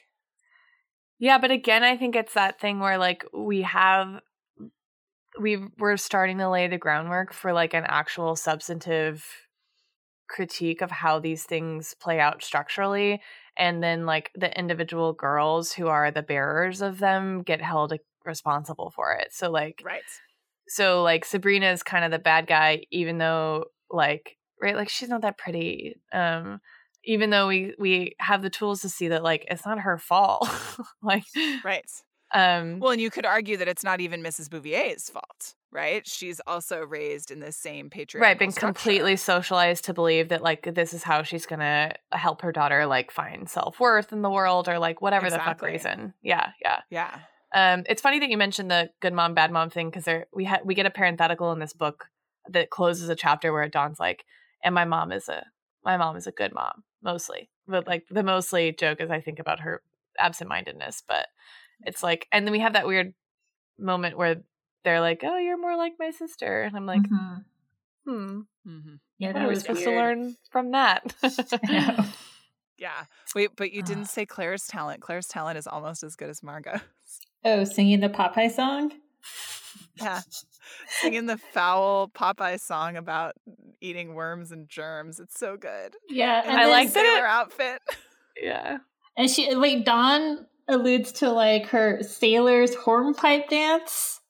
[1.19, 4.21] Yeah, but again, I think it's that thing where like we have
[5.41, 9.25] we we're starting to lay the groundwork for like an actual substantive
[10.29, 13.21] critique of how these things play out structurally
[13.57, 17.93] and then like the individual girls who are the bearers of them get held
[18.29, 19.33] responsible for it.
[19.33, 20.03] So like right.
[20.69, 25.09] so like Sabrina is kind of the bad guy even though like right like she's
[25.09, 26.61] not that pretty um
[27.05, 30.49] even though we we have the tools to see that like it's not her fault.
[31.03, 31.25] Like
[31.65, 31.91] right.
[32.33, 36.07] um well and you could argue that it's not even mrs bouvier's fault right?
[36.07, 38.67] She's also raised in the same patriarchal right been structure.
[38.67, 43.11] completely socialized to believe that like this is how she's gonna help her daughter like
[43.11, 46.15] find self-worth in the world or like whatever the fuck reason.
[46.23, 46.81] Yeah yeah.
[46.91, 47.19] Yeah
[47.55, 50.61] Um, it's funny that you mentioned the good mom, bad mom thing because we ha-
[50.65, 52.07] we get a parenthetical in this book
[52.51, 54.25] that closes a chapter where it Dawn's like,
[54.63, 55.45] "And my mom is a
[55.85, 59.39] my mom is a good mom mostly." But like the mostly joke is I think
[59.39, 59.83] about her
[60.19, 61.27] absent mindedness, but
[61.85, 63.15] it's like, and then we have that weird
[63.79, 64.43] moment where
[64.85, 67.45] they're like, "Oh, you're more like my sister," and I'm like, Mhm.
[68.05, 69.91] "Hmm, hmm Yeah, what that are we was supposed weird.
[69.91, 72.13] to learn from that?" I
[72.79, 76.43] yeah wait but you didn't say claire's talent claire's talent is almost as good as
[76.43, 76.81] margo
[77.45, 78.93] Oh, singing the Popeye song?
[80.01, 80.21] Yeah.
[81.01, 83.33] Singing the foul Popeye song about
[83.81, 85.19] eating worms and germs.
[85.19, 85.97] It's so good.
[86.09, 87.25] Yeah, And and I the then- liked it.
[87.25, 87.83] outfit.
[88.41, 88.79] yeah,
[89.17, 94.21] And she wait, Dawn alludes to like her sailor's hornpipe dance.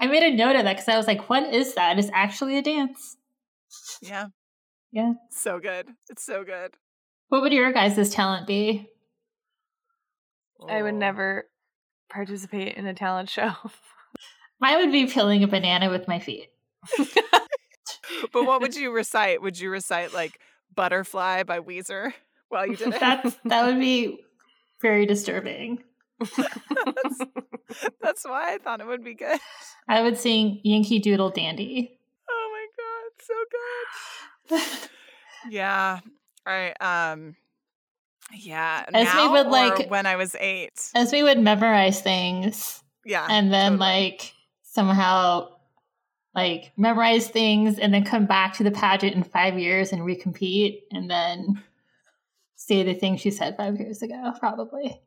[0.00, 1.98] I made a note of that because I was like, "What is that?
[1.98, 3.18] It's actually a dance."
[4.00, 4.28] Yeah.
[4.92, 5.12] Yeah.
[5.30, 5.88] So good.
[6.08, 6.74] It's so good.
[7.28, 8.88] What would your guys' talent be?
[10.66, 10.98] I would Oh.
[10.98, 11.44] never
[12.08, 13.52] participate in a talent show.
[14.60, 16.48] Mine would be peeling a banana with my feet.
[18.32, 19.42] But what would you recite?
[19.42, 20.40] Would you recite like
[20.74, 22.12] Butterfly by Weezer
[22.48, 23.00] while you did it?
[23.00, 24.20] That's that would be
[24.82, 25.82] very disturbing.
[26.20, 27.20] that's,
[28.00, 29.38] that's why I thought it would be good.
[29.88, 31.98] I would sing Yankee Doodle Dandy.
[32.30, 34.88] Oh my god, so good.
[35.50, 36.00] Yeah.
[36.46, 36.74] All right.
[36.80, 37.36] Um
[38.32, 38.84] yeah.
[38.92, 40.90] As now would, like- when I was eight.
[40.94, 43.26] As we would memorize things Yeah.
[43.28, 43.78] and then totally.
[43.90, 44.32] like
[44.62, 45.48] somehow
[46.34, 50.80] like memorize things and then come back to the pageant in five years and recompete
[50.90, 51.62] and then
[52.56, 55.00] say the thing she said five years ago, probably.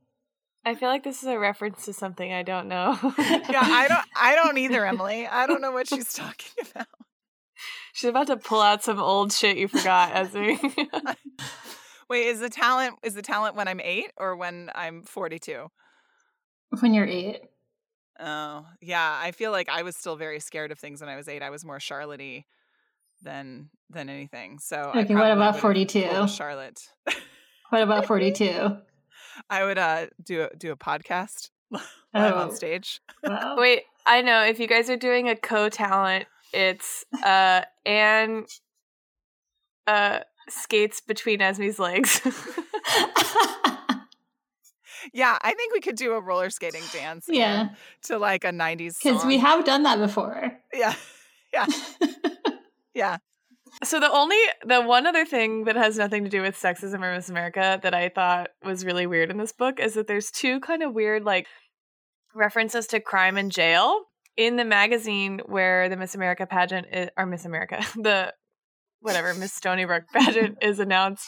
[0.63, 2.97] I feel like this is a reference to something I don't know.
[3.17, 5.25] Yeah, I don't I don't either, Emily.
[5.27, 6.88] I don't know what she's talking about.
[7.93, 10.51] She's about to pull out some old shit you forgot, Esme.
[12.10, 15.67] Wait, is the talent is the talent when I'm eight or when I'm forty two?
[16.80, 17.41] When you're eight.
[18.20, 19.20] Oh, yeah.
[19.22, 21.43] I feel like I was still very scared of things when I was eight.
[21.43, 22.43] I was more Charlotte
[23.22, 24.60] than than anything.
[24.60, 26.04] So I Okay, what about 42?
[26.08, 26.80] pulled Charlotte.
[27.70, 28.78] What about 42?
[29.50, 32.38] I would uh do a, do a podcast live Oh.
[32.39, 33.02] on stage.
[33.24, 33.56] Wow.
[33.58, 34.43] Wait, I know.
[34.43, 38.46] If you guys are doing a co-talent, it's uh Anne
[39.86, 42.22] uh skates between Esme's legs.
[45.14, 47.26] Yeah, I think we could do a roller skating dance.
[47.30, 47.70] yeah,
[48.04, 50.58] to like a '90s because we have done that before.
[50.74, 50.94] Yeah,
[51.54, 51.66] yeah,
[52.94, 53.18] yeah.
[53.84, 57.14] so the only the one other thing that has nothing to do with sexism or
[57.16, 60.60] Miss America that I thought was really weird in this book is that there's two
[60.60, 61.48] kind of weird like
[62.36, 64.04] references to crime and jail
[64.36, 68.34] in the magazine where the Miss America pageant is, or Miss America the
[69.02, 71.28] whatever Miss Stoneybrook pageant is announced.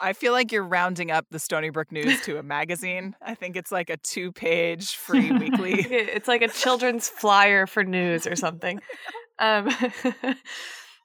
[0.00, 3.14] I feel like you're rounding up the Stoneybrook News to a magazine.
[3.20, 5.74] I think it's like a two-page free weekly.
[5.90, 8.80] It's like a children's flyer for news or something.
[9.38, 9.70] Um,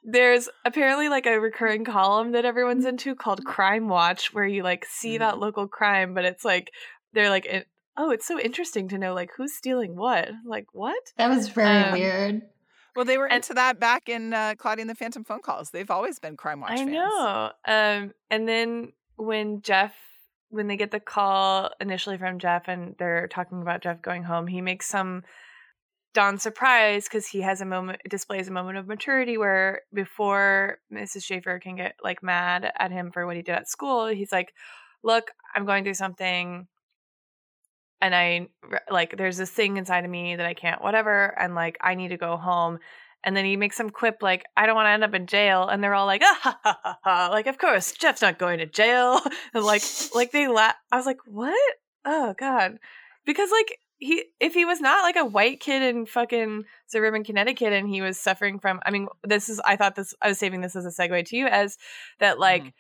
[0.04, 4.86] there's apparently like a recurring column that everyone's into called Crime Watch, where you like
[4.86, 6.72] see that local crime, but it's like
[7.14, 10.30] they're like, it, oh, it's so interesting to know like who's stealing what.
[10.46, 11.02] Like what?
[11.18, 12.42] That was very Um, weird.
[12.96, 15.70] Well, they were And- into that back in uh, Claudia and the Phantom phone calls.
[15.72, 16.92] They've always been Crime Watch I fans.
[16.92, 17.52] know.
[17.66, 19.94] Um, and then when Jeff,
[20.50, 24.48] when they get the call initially from Jeff, and they're talking about Jeff going home,
[24.48, 25.24] he makes some
[26.14, 31.24] Dawn surprise because he has a moment, displays a moment of maturity where before Mrs.
[31.26, 34.54] Schafer can get like mad at him for what he did at school, he's like,
[35.04, 36.68] "Look, I'm going through something."
[38.02, 38.48] And I
[38.90, 41.34] like, there's this thing inside of me that I can't, whatever.
[41.40, 42.80] And like, I need to go home.
[43.24, 45.68] And then he makes some quip like, I don't want to end up in jail.
[45.68, 47.30] And they're all like, ah, ha, ha, ha, ha.
[47.32, 49.20] like, of course, Jeff's not going to jail.
[49.54, 49.82] And like,
[50.14, 50.76] like they laugh.
[50.92, 51.76] I was like, what?
[52.06, 52.78] Oh God.
[53.26, 57.72] Because like, he, if he was not like a white kid in fucking suburban Connecticut
[57.72, 60.60] and he was suffering from, I mean, this is, I thought this, I was saving
[60.62, 61.78] this as a segue to you as
[62.20, 62.74] that, like, Mhm.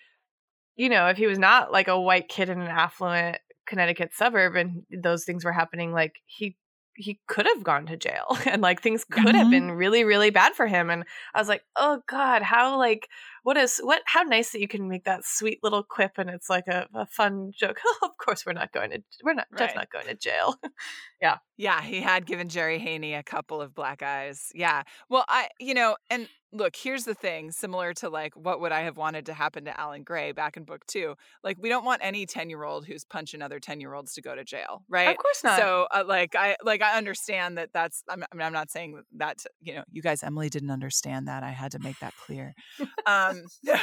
[0.76, 4.56] you know, if he was not like a white kid in an affluent Connecticut suburb
[4.56, 6.58] and those things were happening, like he
[6.98, 9.50] he could have gone to jail and like things could have Mhm.
[9.50, 13.10] been really really bad for him and i was like oh god how like
[13.46, 16.50] what is what how nice that you can make that sweet little quip and it's
[16.50, 19.92] like a, a fun joke of course we're not going to we're not jeff's not
[19.92, 20.56] going to jail
[21.22, 21.82] Yeah, yeah.
[21.82, 24.52] he had given Jerry Haney a couple of black eyes.
[24.54, 24.84] Yeah.
[25.10, 28.82] Well, I, you know, and look, here's the thing similar to like what would I
[28.82, 31.16] have wanted to happen to Alan Gray back in book two?
[31.44, 34.22] Like, we don't want any 10 year old who's punching other 10 year olds to
[34.22, 35.10] go to jail, right?
[35.10, 38.04] of course not So, uh, like, I like I understand that that's.
[38.10, 40.22] I'm, I mean, I'm not saying that, that you know, you guys.
[40.22, 41.44] Emily didn't understand that.
[41.44, 42.54] I had to make that clear.
[43.06, 43.76] um, no,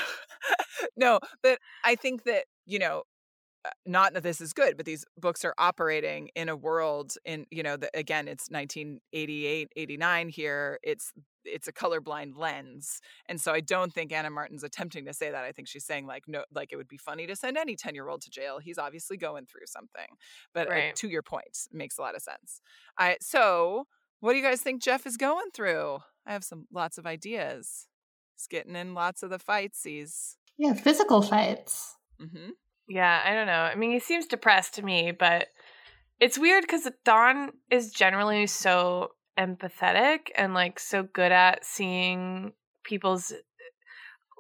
[0.97, 3.03] no, but I think that you know,
[3.65, 7.47] uh, not that this is good, but these books are operating in a world in
[7.51, 10.79] you know, the, again, it's 1988, 89 here.
[10.83, 11.13] It's
[11.45, 14.35] it's a colorblind lens, and so I don't think Ann M.
[14.35, 15.45] Martin's attempting to say that.
[15.45, 17.95] I think she's saying like no, like it would be funny to send any 10
[17.95, 18.59] year old to jail.
[18.59, 20.17] He's obviously going through something.
[20.55, 22.61] But uh, to your point, makes a lot of sense.
[22.99, 23.87] I so
[24.23, 25.99] what do you guys think Jeff is going through?
[26.25, 27.89] I have some lots of ideas.
[28.43, 29.85] He's getting in lots of the fights.
[29.85, 31.97] He's Yeah, physical fights.
[32.19, 32.51] hmm
[32.89, 33.53] Yeah, I don't know.
[33.53, 35.49] I mean, he seems depressed to me, but
[36.19, 42.53] it's weird because Dawn is generally so empathetic and like so good at seeing
[42.85, 43.33] people's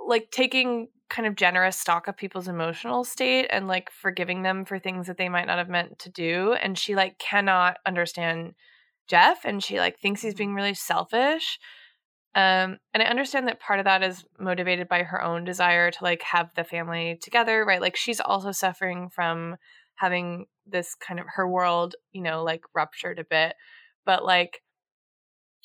[0.09, 4.81] like taking kind of generous stock of people's emotional state and like forgiving them for
[4.81, 8.55] things that they might not have meant to do and she like cannot understand
[9.07, 11.59] Jeff and she like thinks he's being really selfish
[12.35, 16.05] um and I understand that part of that is motivated by her own desire to
[16.05, 17.81] like have the family together right?
[17.81, 19.57] Like she's also suffering from
[19.97, 23.55] having this kind of her world you know like ruptured a bit.
[24.05, 24.63] But like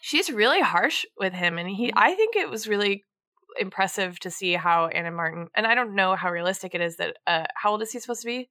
[0.02, 3.04] she's really harsh with him and he I think it was really
[3.60, 5.16] impressive to see how Ann M.
[5.16, 8.00] Martin and I don't know how realistic it is that uh how old is he
[8.00, 8.50] supposed to be?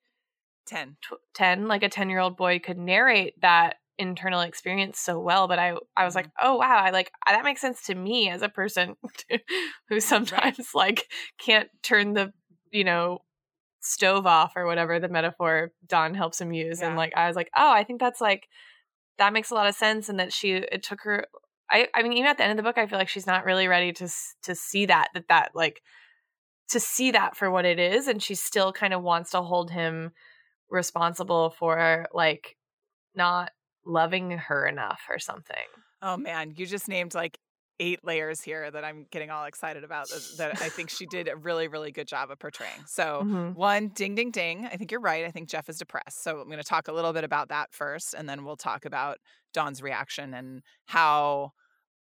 [0.66, 0.96] 10.
[1.00, 5.48] tw- 10 like a 10 year old boy could narrate that internal experience so well
[5.48, 6.48] but i i was like mm-hmm.
[6.48, 8.94] oh wow i like that makes sense to me as a person
[9.88, 12.32] who sometimes like can't turn the
[12.70, 13.18] you know
[13.80, 16.82] stove off or whatever the metaphor Dawn helps him use.
[16.82, 18.48] And like i was like oh i think that's like
[19.18, 21.26] that makes a lot of sense and that she it took her
[21.70, 23.44] i i mean even at the end of the book i feel like she's not
[23.44, 24.08] really ready to
[24.42, 25.80] to see that that that like
[26.68, 29.70] to see that for what it is and she still kind of wants to hold
[29.70, 30.10] him
[30.68, 32.56] responsible for like
[33.14, 33.50] not
[33.86, 35.66] loving her enough or something.
[36.02, 37.38] Oh man, you just named like
[37.78, 41.36] eight layers here that I'm getting all excited about that, I think she did a
[41.36, 42.84] really, really good job of portraying.
[42.86, 43.52] So, Mhm.
[43.52, 44.64] one, ding, ding, ding.
[44.66, 45.24] I think you're right.
[45.26, 46.22] I think Jeff is depressed.
[46.22, 48.86] So, I'm going to talk a little bit about that first, and then we'll talk
[48.86, 49.18] about
[49.52, 51.52] Dawn's reaction and how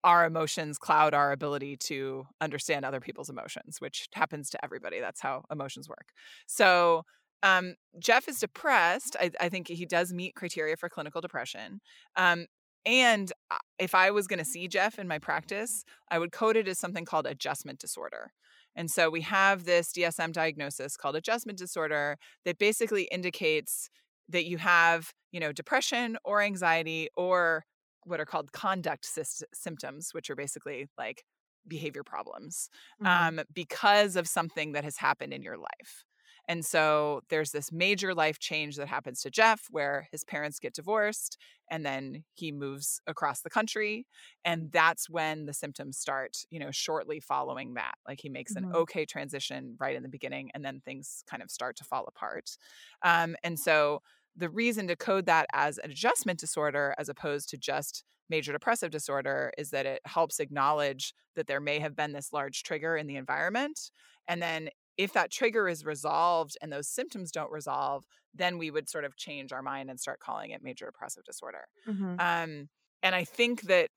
[0.04, 5.00] our emotions cloud our ability to understand other people's emotions, which happens to everybody.
[5.00, 6.10] That's how emotions work.
[6.46, 7.04] So,
[7.42, 9.16] um, Jeff is depressed.
[9.20, 11.80] I, I think he does meet criteria for clinical depression.
[12.16, 12.46] Um,
[12.84, 16.56] and uh, if I was going to see Jeff in my practice, I would code
[16.56, 18.30] it as something called adjustment disorder.
[18.74, 23.88] And so we have this DSM diagnosis called adjustment disorder that basically indicates
[24.28, 27.64] that you have, you know, depression or anxiety or
[28.04, 31.24] what are called conduct sy- symptoms, which are basically like
[31.66, 32.68] behavior problems
[33.02, 33.06] Mhm.
[33.06, 36.04] um, because of something that has happened in your life.
[36.48, 40.74] And so there's this major life change that happens to Jeff where his parents get
[40.74, 41.36] divorced
[41.70, 44.06] and then he moves across the country.
[44.44, 47.94] And that's when the symptoms start, you know, shortly following that.
[48.06, 48.74] Like he makes an Mhm.
[48.74, 52.56] okay transition right in the beginning and then things kind of start to fall apart.
[53.02, 54.02] Um, and so
[54.34, 58.90] the reason to code that as an adjustment disorder as opposed to just major depressive
[58.90, 63.06] disorder is that it helps acknowledge that there may have been this large trigger in
[63.06, 63.90] the environment.
[64.28, 64.68] And then
[64.98, 69.16] if that trigger is resolved and those symptoms don't resolve, then we would sort of
[69.16, 71.66] change our mind and start calling it major depressive disorder.
[71.86, 72.20] Mhm.
[72.20, 72.68] Um,
[73.02, 73.88] and I think that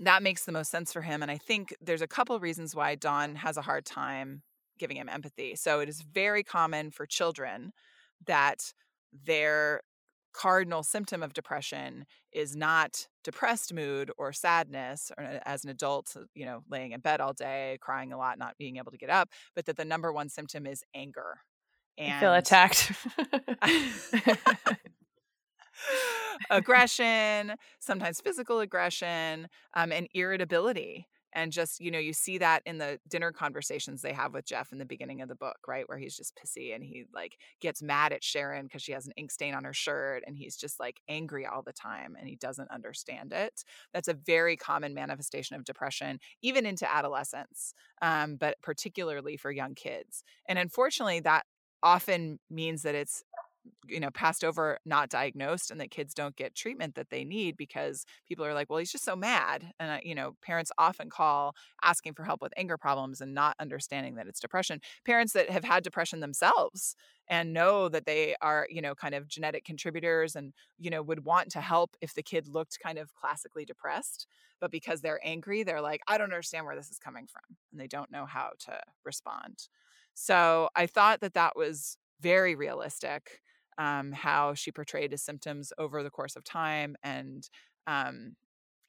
[0.00, 1.22] that makes the most sense for him.
[1.22, 4.42] And I think there's a couple reasons why Dawn has a hard time
[4.78, 5.54] giving him empathy.
[5.54, 7.72] So it is very common for children
[8.26, 8.72] that
[9.12, 9.82] their
[10.34, 16.16] cardinal symptom of depression is not depressed mood or sadness or uh, as an adult
[16.34, 19.10] you know laying in bed all day crying a lot not being able to get
[19.10, 21.38] up but that the number one symptom is anger
[21.96, 22.92] and I feel attacked.
[26.50, 31.06] aggression, sometimes physical aggression, um, and irritability.
[31.34, 34.72] And just, you know, you see that in the dinner conversations they have with Jeff
[34.72, 35.88] in the beginning of the book, right?
[35.88, 39.12] Where he's just pissy and he like gets mad at Sharon because she has an
[39.16, 42.36] ink stain on her shirt and he's just like angry all the time and he
[42.36, 43.64] doesn't understand it.
[43.92, 49.74] That's a very common manifestation of depression, even into adolescence, um, but particularly for young
[49.74, 50.22] kids.
[50.48, 51.44] And unfortunately, that
[51.82, 53.22] often means that it's
[53.88, 57.56] you know passed over not diagnosed and that kids don't get treatment that they need
[57.56, 59.72] because people are like well he's just so mad.
[59.78, 63.56] And uh, you know parents often call asking for help with anger problems and not
[63.58, 64.80] understanding that it's depression.
[65.04, 66.96] Parents that have had depression themselves
[67.28, 71.24] and know that they are you know kind of genetic contributors and you know would
[71.24, 74.26] want to help if the kid looked kind of classically depressed
[74.60, 77.42] but because they're angry they're like i don't understand where this is coming from
[77.72, 79.68] and they don't know how to respond.
[80.14, 83.40] So i thought that that was very realistic
[83.78, 87.48] um, how she portrayed his symptoms over the course of time and
[87.86, 88.36] um,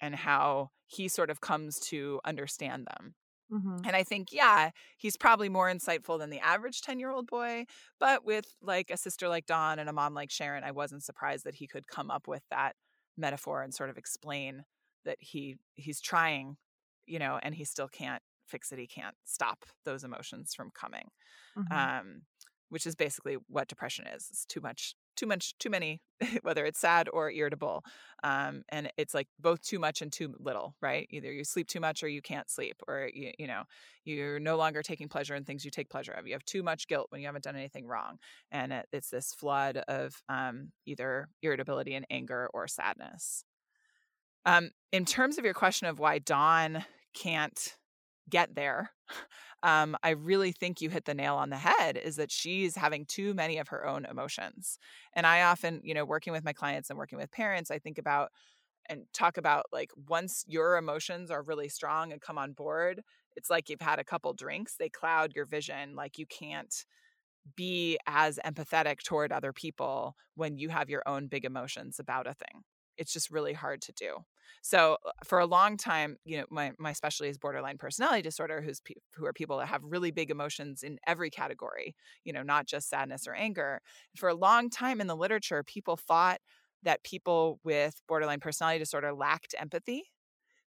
[0.02, 3.16] and how he sort of comes to understand them
[3.50, 3.86] Mhm.
[3.86, 7.66] and I think, yeah, he's probably more insightful than the average 10 year old boy.
[8.00, 11.44] But with like a sister like Dawn and a mom like Sharon, I wasn't surprised
[11.46, 12.76] that he could come up with that
[13.18, 14.66] metaphor and sort of explain
[15.06, 16.58] that he he's trying,
[17.06, 18.80] you know, and he still can't fix it.
[18.80, 21.10] He can't stop those emotions from coming.
[21.56, 21.96] Mhm.
[22.00, 22.24] Um,
[22.70, 24.28] which is basically what depression is.
[24.30, 26.02] It's too much, too much, too many,
[26.42, 27.84] whether it's sad or irritable.
[28.24, 31.08] Um, and it's like both too much and too little, right?
[31.12, 33.64] Either you sleep too much or you can't sleep, or you, you know,
[34.04, 36.28] you're no longer taking pleasure in things you take pleasure of.
[36.28, 38.18] You have too much guilt when you haven't done anything wrong,
[38.52, 43.44] and it, it's this flood of um, either irritability and anger or sadness.
[44.46, 46.86] Um, in terms of your question of why Dawn
[47.16, 47.76] can't
[48.30, 48.92] get there,
[49.64, 53.06] um, I really think you hit the nail on the head is that she's having
[53.06, 54.78] too many of her own emotions.
[55.14, 57.98] And I often, you know, working with my clients and working with parents, I think
[57.98, 58.32] about
[58.90, 63.02] and talk about like once your emotions are really strong and come on board,
[63.36, 65.96] it's like you've had a couple drinks, they cloud your vision.
[65.96, 66.74] Like you can't
[67.56, 72.34] be as empathetic toward other people when you have your own big emotions about a
[72.34, 72.64] thing.
[72.98, 74.26] It's just really hard to do.
[74.62, 78.62] So uh, for a long time, you know, my my specialty is borderline personality disorder,
[78.62, 82.44] who's pe- who are people that have really big emotions in every category, you know,
[82.44, 83.82] not just sadness or anger.
[84.16, 86.42] For a long time in the literature, people thought
[86.84, 90.04] that people with borderline personality disorder lacked empathy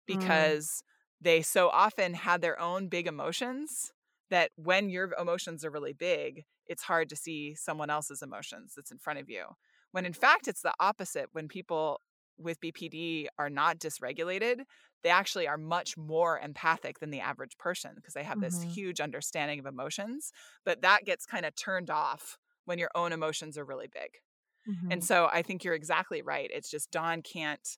[0.05, 0.83] because
[1.21, 3.91] they so often had their own big emotions
[4.29, 8.91] that when your emotions are really big, it's hard to see someone else's emotions that's
[8.91, 9.45] in front of you.
[9.91, 11.29] When in fact, it's the opposite.
[11.31, 12.01] When people
[12.39, 14.63] with BPD are not dysregulated,
[15.03, 18.73] they actually are much more empathic than the average person because they have this Mhm.
[18.73, 20.31] huge understanding of emotions.
[20.65, 24.19] But that gets kind of turned off when your own emotions are really big.
[24.65, 24.91] Mhm.
[24.91, 26.49] And so I think you're exactly right.
[26.53, 27.77] It's just Dawn can't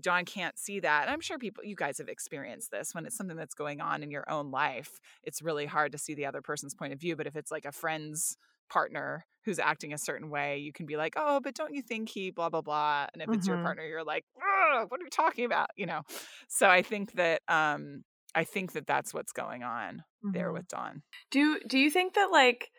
[0.00, 1.02] Dawn can't see that.
[1.04, 4.02] And I'm sure people you guys have experienced this when it's something that's going on
[4.02, 5.00] in your own life.
[5.22, 7.64] It's really hard to see the other person's point of view, but if it's like
[7.64, 8.36] a friend's
[8.68, 12.08] partner who's acting a certain way, you can be like, "Oh, but don't you think
[12.08, 13.62] he blah blah blah?" And if it's your Mhm.
[13.62, 16.02] partner, you're like, "What are you talking about?" You know.
[16.48, 18.04] So I think that um
[18.34, 20.54] I think that that's what's going on there Mhm.
[20.54, 21.02] with Dawn.
[21.30, 22.70] Do do you think that like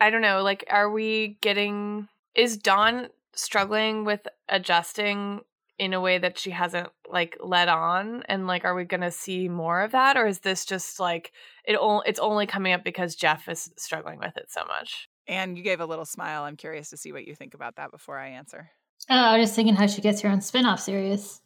[0.00, 5.42] I don't know, like are we getting is Dawn struggling with adjusting
[5.78, 9.10] in a way that she hasn't like led on and like are we going to
[9.12, 11.32] see more of that or is this just like
[11.64, 15.08] it o- it's only coming up because Jeff is struggling with it so much?
[15.28, 16.44] And you gave a little smile.
[16.44, 18.70] I'm curious to see what you think about that before I answer.
[19.10, 21.40] Oh, I was just thinking how she gets her own spin off series.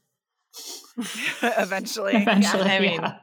[1.42, 2.14] Eventually.
[2.22, 3.18] Eventually, I mean, yeah.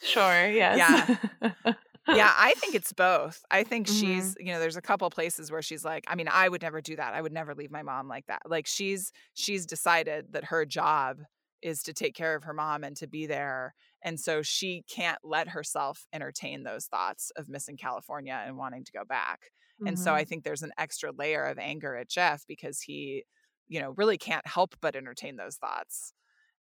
[0.00, 0.78] Sure, yes.
[0.78, 1.16] yeah,
[2.08, 3.44] yeah, I think it's both.
[3.50, 4.00] I think Mhm.
[4.00, 6.80] she's, you know, there's a couple places where she's like, I mean, I would never
[6.80, 7.14] do that.
[7.14, 8.42] I would never leave my mom like that.
[8.44, 11.20] Like she's she's decided that her job
[11.62, 13.74] is to take care of her mom and to be there.
[14.04, 18.92] And so she can't let herself entertain those thoughts of missing California and wanting to
[18.92, 19.40] go back.
[19.86, 20.14] And so.
[20.14, 20.28] I mm-hmm.
[20.28, 23.24] think there's an extra layer of anger at Jeff because he,
[23.68, 26.12] you know, really can't help but entertain those thoughts.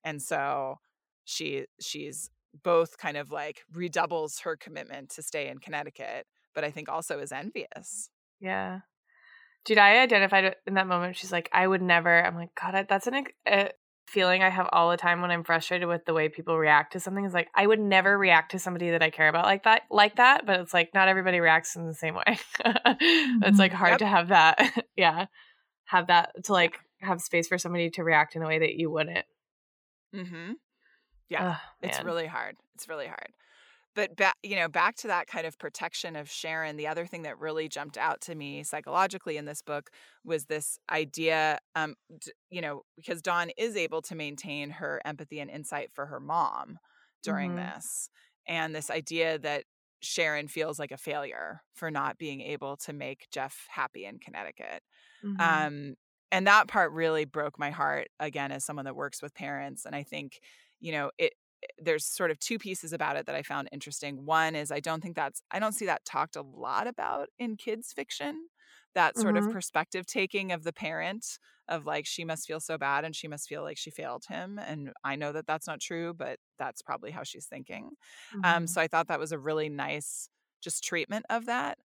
[0.04, 0.80] And so
[1.26, 2.32] she she's
[2.64, 7.20] both kind of like redoubles her commitment to stay in Connecticut, but I think also
[7.20, 8.10] is envious.
[8.39, 8.80] Yeah.
[9.64, 11.16] Dude, I identified in that moment.
[11.16, 12.26] She's like, I would never.
[12.26, 13.70] I'm like, God, that's an a
[14.12, 16.99] feeling I have all the time when I'm frustrated with the way people react to
[16.99, 17.24] something.
[17.26, 20.18] Is like, I would never react to somebody that I care about like that, like
[20.18, 20.45] that.
[20.45, 22.39] But it's like not everybody reacts in the same way.
[23.43, 23.99] It's like hard Yep.
[23.99, 24.86] to have that.
[24.95, 25.26] yeah,
[25.86, 28.91] have that to like have space for somebody to react in a way that you
[28.91, 29.26] wouldn't.
[30.16, 30.53] Mm-hmm.
[31.30, 31.57] Yeah.
[31.82, 32.57] It's really hard.
[32.76, 33.30] It's really hard.
[33.94, 36.78] But back, you know, back to that kind of protection of Sharon.
[36.78, 39.89] The other thing that really jumped out to me psychologically in this book
[40.24, 45.39] was this idea, um, d- you know, because Dawn is able to maintain her empathy
[45.42, 46.80] and insight for her mom
[47.22, 47.56] during Mhm.
[47.56, 48.10] this,
[48.48, 49.66] and this idea that
[50.02, 54.84] Sharon feels like a failure for not being able to make Jeff happy in Connecticut.
[55.24, 55.66] Mhm.
[55.66, 55.96] Um,
[56.32, 59.86] and that part really broke my heart again as someone that works with parents.
[59.86, 60.39] And I think,
[60.80, 61.34] you know, it
[61.78, 64.26] there's sort of two pieces about it that I found interesting.
[64.26, 67.57] One is I don't think that's I don't see that talked a lot about in
[67.57, 68.47] kids fiction.
[68.93, 69.38] That sort Mhm.
[69.38, 71.39] of perspective taking of the parent
[71.70, 74.59] of like she must feel so bad and she must feel like she failed him
[74.59, 77.91] and I know that that's not true, but that's probably how she's thinking.
[78.43, 78.68] Um Mhm.
[78.68, 80.30] so I thought that was a really nice
[80.62, 81.80] just treatment of that.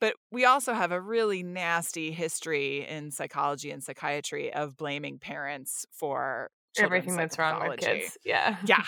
[0.00, 5.86] But we also have a really nasty history in psychology and psychiatry of blaming parents
[5.92, 8.16] for everything that's wrong with kids.
[8.24, 8.56] Yeah.
[8.64, 8.84] Yeah.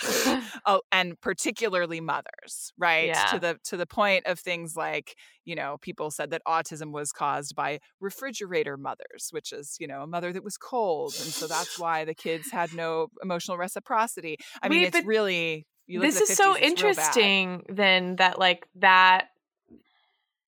[0.66, 3.08] oh, and particularly mothers, right?
[3.08, 3.26] Yeah.
[3.26, 7.12] To the to the point of things like, you know, people said that autism was
[7.12, 11.46] caused by refrigerator mothers, which is, you know, a mother that was cold, and so
[11.46, 14.36] that's why the kids had no emotional reciprocity.
[14.62, 16.82] I mean, Wait, it's but really you look this at the is so 50s, it's
[16.82, 17.16] real bad.
[17.16, 19.28] interesting then that like that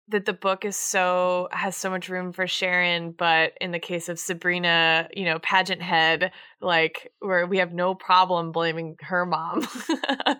[0.09, 4.09] that the book is so has so much room for Sharon, but in the case
[4.09, 9.67] of Sabrina, you know, pageant head, like where we have no problem blaming her mom.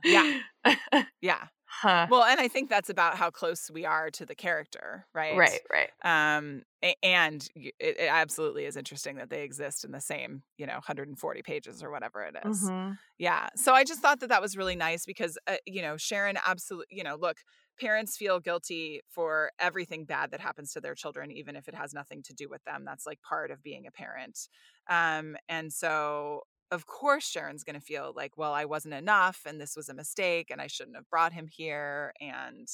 [0.03, 0.25] Yeah.
[1.21, 1.49] Yeah.
[1.65, 2.09] huh.
[2.09, 5.37] Well, and I think that's about how close we are to the character, right?
[5.37, 5.91] Right, right.
[6.05, 6.63] Um,
[7.03, 11.43] and it, it absolutely is interesting that they exist in the same, you know, 140
[11.43, 12.73] pages or whatever it is.
[12.73, 12.99] Mhm.
[13.19, 13.49] Yeah.
[13.57, 16.97] So I just thought that that was really nice because, uh, you know, Sharon absolutely,
[16.97, 17.39] you know, look,
[17.79, 21.95] parents feel guilty for everything bad that happens to their children, even if it has
[21.95, 22.85] nothing to do with them.
[22.85, 24.49] That's like part of being a parent.
[24.89, 29.61] Um, and so, of course, Sharon's going to feel like, well, I wasn't enough and
[29.61, 32.13] this was a mistake and I shouldn't have brought him here.
[32.21, 32.69] And,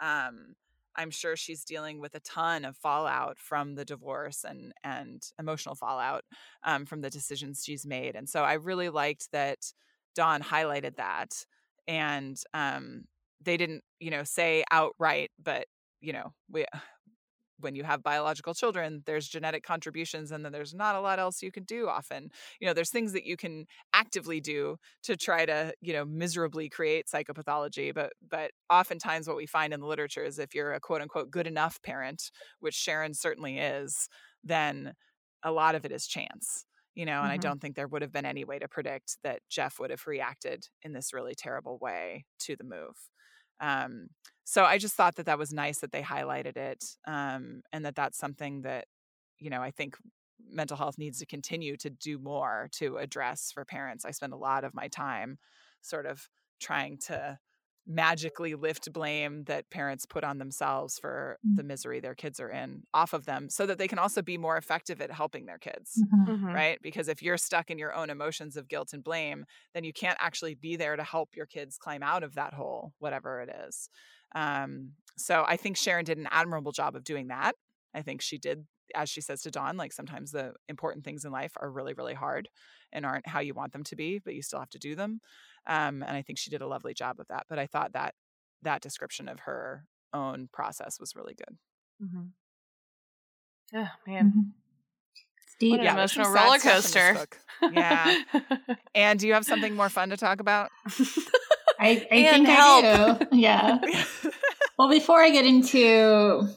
[0.00, 0.54] um,
[0.96, 5.76] I'm sure she's dealing with a ton of fallout from the divorce and and emotional
[5.76, 6.24] fallout
[6.64, 8.16] um, from the decisions she's made.
[8.16, 9.72] And so I really liked that
[10.16, 11.44] Dawn highlighted that,
[11.86, 13.04] and um,
[13.40, 15.66] they didn't, you know, say outright, but
[16.00, 16.66] you know, we
[17.60, 21.42] when you have biological children, there's genetic contributions, and then there's not a lot else
[21.42, 21.88] you can do.
[21.88, 22.30] Often,
[22.60, 26.68] you know, there's things that you can actively do to try to, you know, miserably
[26.68, 27.92] create psychopathology.
[27.94, 31.30] But but oftentimes, what we find in the literature is if you're a quote unquote
[31.30, 32.30] good enough parent,
[32.60, 34.08] which Sharon certainly is,
[34.44, 34.94] then
[35.42, 36.66] a lot of it is chance.
[36.94, 37.38] You know, and I Mhm.
[37.38, 40.68] don't think there would have been any way to predict that Jeff would have reacted
[40.82, 42.96] in this really terrible way to the move.
[43.60, 44.08] Um,
[44.44, 47.94] so I just thought that that was nice that they highlighted it, um, and that
[47.96, 48.86] that's something that
[49.38, 49.96] you know I think
[50.50, 54.04] mental health needs to continue to do more to address for parents.
[54.04, 55.38] I spend a lot of my time
[55.82, 56.28] sort of
[56.60, 57.38] trying to
[57.88, 62.82] magically lift blame that parents put on themselves for the misery their kids are in
[62.94, 66.04] off of them so that they can also be more effective at helping their kids
[66.04, 66.24] Mhm.
[66.26, 66.54] Mhm.
[66.54, 66.78] right?
[66.82, 70.16] Because if you're stuck in your own emotions of guilt and blame, then you can't
[70.20, 73.90] actually be there to help your kids climb out of that hole, whatever it is.
[74.34, 77.54] Um, so I think Sharon did an admirable job of doing that.
[77.94, 81.32] I think she did, as she says to Dawn, like sometimes the important things in
[81.32, 82.48] life are really, really hard
[82.92, 85.20] and aren't how you want them to be, but you still have to do them.
[85.68, 87.44] Um, and I think she did a lovely job of that.
[87.48, 88.14] But I thought that
[88.62, 91.58] that description of her own process was really good.
[92.02, 92.26] Mm-hmm.
[93.74, 94.50] Oh man, Mhm.
[95.44, 95.70] It's deep.
[95.72, 97.26] what an Yeah, emotional roller stuff in this coaster.
[97.72, 98.22] Yeah.
[98.94, 100.70] And do you have something more fun to talk about?
[101.78, 102.84] I, I think help.
[102.84, 103.26] I do.
[103.36, 103.78] Yeah.
[104.78, 106.48] Well, before I get into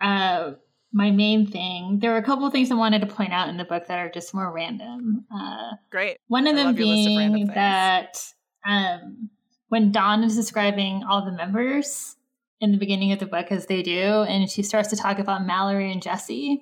[0.00, 0.52] uh,
[0.92, 3.56] my main thing, there were a couple of things I wanted to point out in
[3.56, 5.24] the book that are just more random.
[5.34, 6.18] Uh, Great.
[6.28, 7.54] one of I them love your list of random being things.
[7.56, 8.33] that
[8.66, 9.30] um,
[9.68, 12.16] when Dawn is describing all the members
[12.60, 15.46] in the beginning of the book, as they do, and she starts to talk about
[15.46, 16.58] Mallory and Jessi,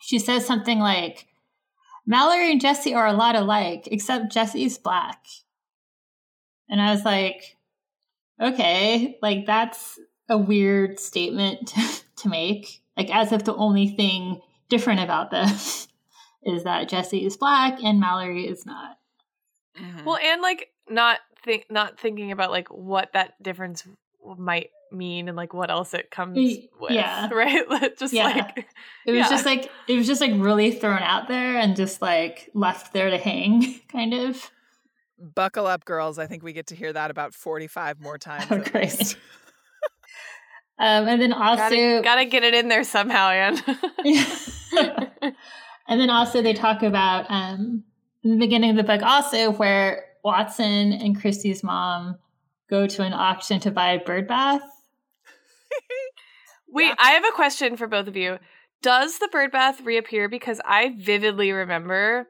[0.00, 1.26] she says something like,
[2.06, 5.24] Mallory and Jessi are a lot alike, except Jessi's black.
[6.68, 7.56] And I was like,
[8.40, 9.98] okay, like that's
[10.28, 11.74] a weird statement
[12.16, 12.82] to make.
[12.96, 15.48] Like, as if the only thing different about them
[16.42, 18.98] is that Jessi is black and Mallory is not.
[19.78, 20.04] Mhm.
[20.04, 23.84] well, and like not think not thinking about like what that difference
[24.38, 26.36] might mean and like what else it comes
[26.80, 26.90] with.
[26.90, 27.28] yeah.
[27.32, 27.64] Right.
[27.98, 28.24] just Yeah.
[28.26, 28.66] like
[29.06, 29.28] It was Yeah.
[29.30, 33.10] just like it was just like really thrown out there and just like left there
[33.10, 34.50] to hang, kind of.
[35.18, 36.18] Buckle up, girls.
[36.18, 38.46] I think we get to hear that about 45 more times.
[38.50, 38.84] Oh, at great.
[38.98, 39.16] least.
[40.78, 43.56] Um, and then also, gotta, gotta get it in there somehow, Anne.
[45.86, 47.84] and then also they talk about um,
[48.24, 52.18] in the beginning of the book also where Watson and Kristy's mom
[52.70, 54.62] go to an auction to buy a bird bath.
[56.68, 56.94] Wait, Yeah.
[56.98, 58.38] I have a question for both of you.
[58.82, 60.28] Does the bird bath reappear?
[60.28, 62.28] Because I vividly remember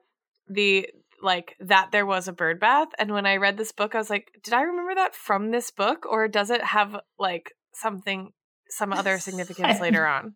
[0.49, 0.89] the
[1.23, 4.11] like that there was a bird bath, and when I read this book, I was
[4.11, 8.33] like, did I remember that from this book, or does it have like something,
[8.69, 10.35] some other significance later on?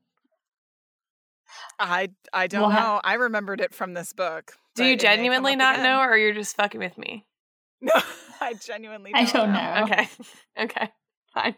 [1.79, 3.01] I I don't Well, know.
[3.03, 4.53] I remembered it from this book.
[4.77, 5.85] Do you it may come genuinely not again.
[5.85, 7.27] know, or you're just fucking with me?
[7.95, 8.03] No,
[8.41, 9.75] I genuinely don't, don't know.
[9.75, 9.83] know.
[9.85, 10.09] Okay,
[10.65, 10.93] okay,
[11.35, 11.55] fine.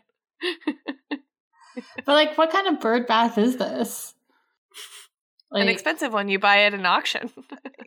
[2.05, 4.14] But like, what kind of bird bath is this?
[5.53, 7.31] An expensive one you buy at an auction.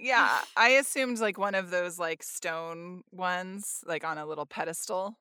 [0.03, 5.19] Yeah, I assumed like one of those like stone ones, like on a little pedestal.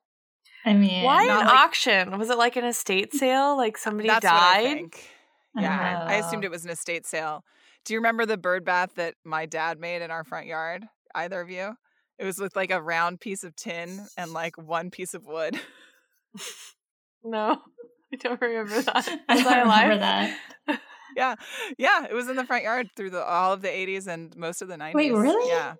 [0.65, 2.17] I mean, Why Not an like- auction?
[2.17, 3.19] Was it like an estate mm.
[3.19, 3.55] sale?
[3.55, 4.73] Like somebody That's what I died?
[4.73, 5.09] think.
[5.55, 6.47] Yeah, I assumed Oh.
[6.47, 7.43] it was an estate sale.
[7.85, 10.85] Do you remember the bird bath that my dad made in our front yard?
[11.13, 11.75] Either of you?
[12.21, 15.59] It was with like a round piece of tin and like one piece of wood.
[17.23, 17.59] No,
[18.11, 19.07] I don't remember that.
[19.29, 20.37] I I remember that.
[21.15, 21.35] yeah,
[21.77, 24.61] yeah, it was in the front yard through the all of the '80s and most
[24.61, 24.93] of the '90s.
[24.95, 25.47] Wait, really?
[25.49, 25.75] Yeah,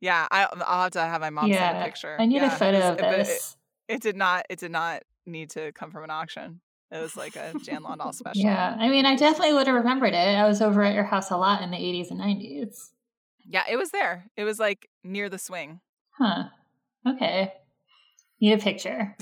[0.00, 0.28] yeah.
[0.30, 2.16] I, I'll have to have my mom send a picture.
[2.18, 3.56] I need Yeah, a photo of but it- this.
[3.88, 4.44] It, did not.
[4.50, 6.60] It did not need to come from an auction.
[6.90, 8.42] It was like a Jan Landau special.
[8.42, 10.16] Yeah, I mean, I definitely would have remembered it.
[10.38, 12.90] I was over at your house a lot in the 80s and 90s.
[13.46, 13.64] yeah.
[13.68, 14.26] It was there.
[14.36, 15.80] It was like near the swing.
[16.10, 16.44] Huh.
[17.06, 17.52] Okay.
[18.40, 19.16] Need a picture.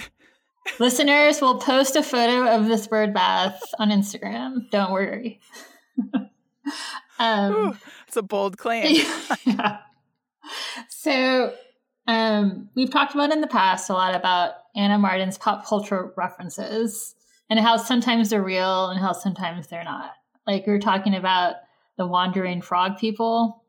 [0.78, 4.68] Listeners, we'll post a photo of this bird bath on Instagram.
[4.70, 5.41] Don't worry.
[7.18, 7.76] um, Ooh,
[8.07, 9.05] it's a bold claim.
[9.45, 9.78] yeah.
[10.89, 11.55] So,
[12.07, 15.01] um, we've talked about in the past a lot about Ann M.
[15.01, 17.14] Martin's pop culture references
[17.49, 20.12] and how sometimes they're real and how sometimes they're not.
[20.47, 21.57] Like we were talking about
[21.97, 23.62] the wandering frog people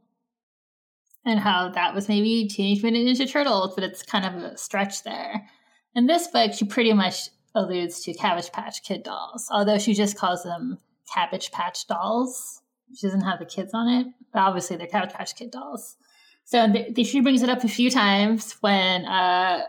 [1.27, 5.03] and how that was maybe Teenage Mutant Ninja Turtles, but it's kind of a stretch
[5.03, 5.47] there.
[5.95, 10.17] In this book, she pretty much alludes to Cabbage Patch Kid dolls, although she just
[10.17, 10.77] calls them
[11.13, 12.61] Cabbage Patch dolls.
[12.95, 15.97] She doesn't have the kids on it, but obviously they're Cabbage Patch Kid dolls.
[16.45, 19.63] So th- she brings it up a few times when, uh,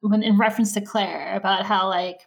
[0.00, 2.26] when in reference to Claire about how like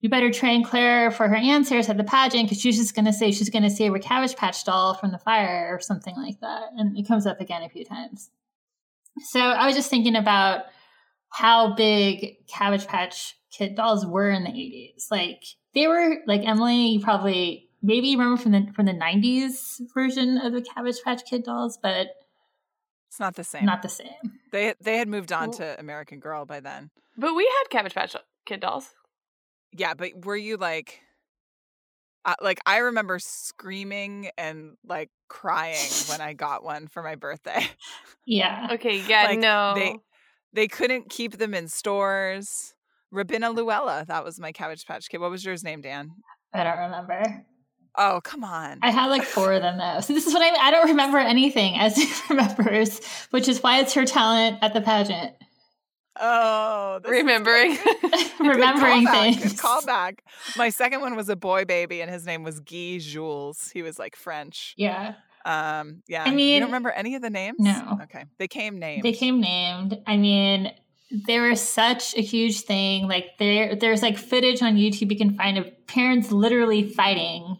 [0.00, 3.32] you better train Claire for her answers at the pageant because she's just gonna say
[3.32, 6.96] she's gonna save her Cabbage Patch doll from the fire or something like that, and
[6.98, 8.30] it comes up again a few times.
[9.30, 10.64] So I was just thinking about
[11.30, 15.08] how big Cabbage Patch Kid dolls were in the eighties.
[15.10, 15.42] Like
[15.74, 20.38] they were like Emily, you probably maybe you remember from the from the nineties version
[20.38, 22.06] of the Cabbage Patch Kid dolls, but
[23.08, 23.66] It's not the same.
[23.66, 24.38] not the same.
[24.52, 26.90] They they had moved on Well- to American Girl by then.
[27.18, 28.90] But we had Cabbage Patch Kid dolls.
[29.72, 31.00] Yeah, but were you like,
[32.24, 37.66] uh, like I remember screaming and like crying when I got one for my birthday.
[38.26, 38.68] Yeah.
[38.72, 39.72] Okay, yeah, Like, no.
[39.74, 39.96] they-
[40.52, 42.74] They couldn't keep them in stores.
[43.12, 45.18] Rabina Luella, that was my Cabbage Patch Kid.
[45.18, 46.10] What was yours name, Dan?
[46.54, 47.44] I don't remember.
[47.96, 48.78] Oh, come on.
[48.82, 50.00] I had like four of them though.
[50.00, 53.00] So this is what I I don't remember anything as she remembers,
[53.30, 55.32] which is why it's her talent at the pageant.
[56.20, 57.76] Oh, this Remembering.
[58.02, 59.52] Good Remembering callback, things.
[59.52, 60.18] Good callback.
[60.56, 63.70] My second one was a boy baby, and his name was Guy Jules.
[63.72, 64.74] He was like French.
[64.76, 65.14] Yeah.
[65.44, 66.24] Um, yeah.
[66.24, 67.58] I mean, you don't remember any of the names?
[67.58, 67.98] No.
[68.02, 69.02] Okay, they came named.
[69.02, 69.98] They came named.
[70.06, 70.72] I mean,
[71.26, 73.08] they were such a huge thing.
[73.08, 77.58] Like there, there's like footage on YouTube you can find of parents literally fighting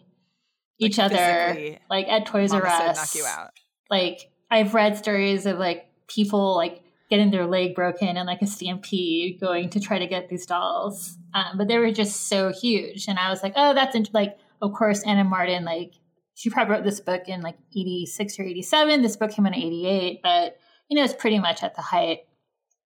[0.79, 2.97] each Like, other, like at Toys R Mama said Us.
[2.97, 3.49] knock you out.
[3.89, 6.81] Like I've read stories of like people like
[7.11, 11.17] getting their leg broken and like a stampede, going to try to get these dolls.
[11.35, 14.73] Um, but they were just so huge, and I was like, oh, that's like, of
[14.73, 15.29] course, Ann M.
[15.29, 15.93] Martin like
[16.41, 19.61] she probably wrote this book in like 86 or 87 this book came out in
[19.61, 20.57] 88 but
[20.87, 22.19] you know it's pretty much at the height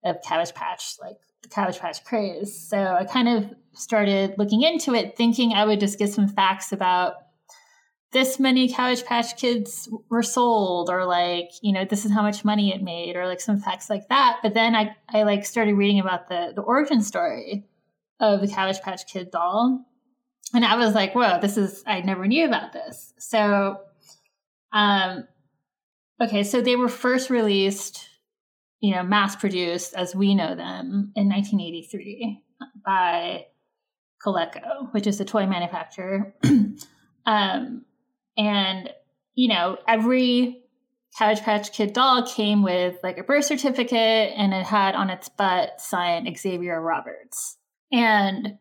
[0.03, 2.55] of cabbage patch like the cabbage patch craze.
[2.55, 6.71] So i kind of started looking into it thinking i would just get some facts
[6.71, 7.15] about
[8.11, 12.43] this many cabbage patch kids were sold or like you know this is how much
[12.43, 15.75] money it made or like some facts like that but then i i like started
[15.75, 17.65] reading about the the origin story
[18.19, 19.85] of the cabbage patch kid doll
[20.53, 23.13] and I was like, whoa, this is, I never knew about this.
[23.17, 23.79] So,
[24.73, 25.27] um,
[26.21, 28.09] okay, so they were first released,
[28.79, 32.43] you know, mass produced as we know them in 1983
[32.85, 33.45] by
[34.25, 36.35] Coleco, which is a toy manufacturer.
[37.25, 37.85] um,
[38.37, 38.89] and,
[39.35, 40.61] you know, every
[41.17, 45.27] Cabbage Patch Kid doll came with like a birth certificate and it had on its
[45.29, 47.57] butt signed Xavier Roberts.
[47.91, 48.57] And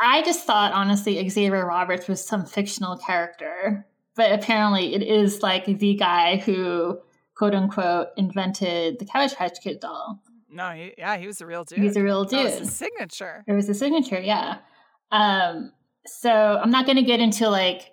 [0.00, 5.66] I just thought, honestly, Xavier Roberts was some fictional character, but apparently it is like
[5.66, 6.98] the guy who,
[7.34, 10.22] quote unquote, invented the Cabbage Patch Kid doll.
[10.50, 11.78] No, he, yeah, he was a real dude.
[11.78, 12.60] He's a real That was dude.
[12.62, 13.44] his signature.
[13.46, 14.58] It was a signature, yeah.
[15.12, 15.72] Um,
[16.06, 17.92] so I'm not going to get into like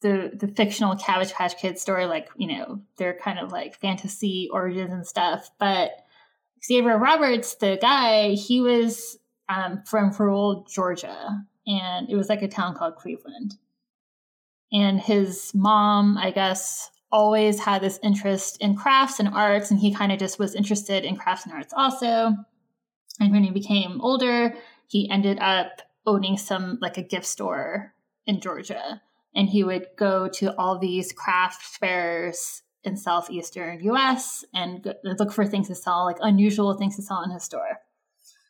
[0.00, 4.48] the the fictional Cabbage Patch Kid story, like you know, they're kind of like fantasy
[4.52, 5.50] origins and stuff.
[5.58, 5.90] But
[6.64, 12.48] Xavier Roberts, the guy, he was um, from rural Georgia, and it was like a
[12.48, 13.56] town called Cleveland.
[14.72, 19.92] And his mom, I guess, always had this interest in crafts and arts, and he
[19.92, 22.34] kind of just was interested in crafts and arts also.
[23.18, 24.54] And when he became older,
[24.86, 27.94] he ended up owning some like a gift store
[28.26, 29.02] in Georgia.
[29.34, 35.32] And he would go to all these craft fairs in southeastern US and go, look
[35.32, 37.78] for things to sell, like unusual things to sell in his store.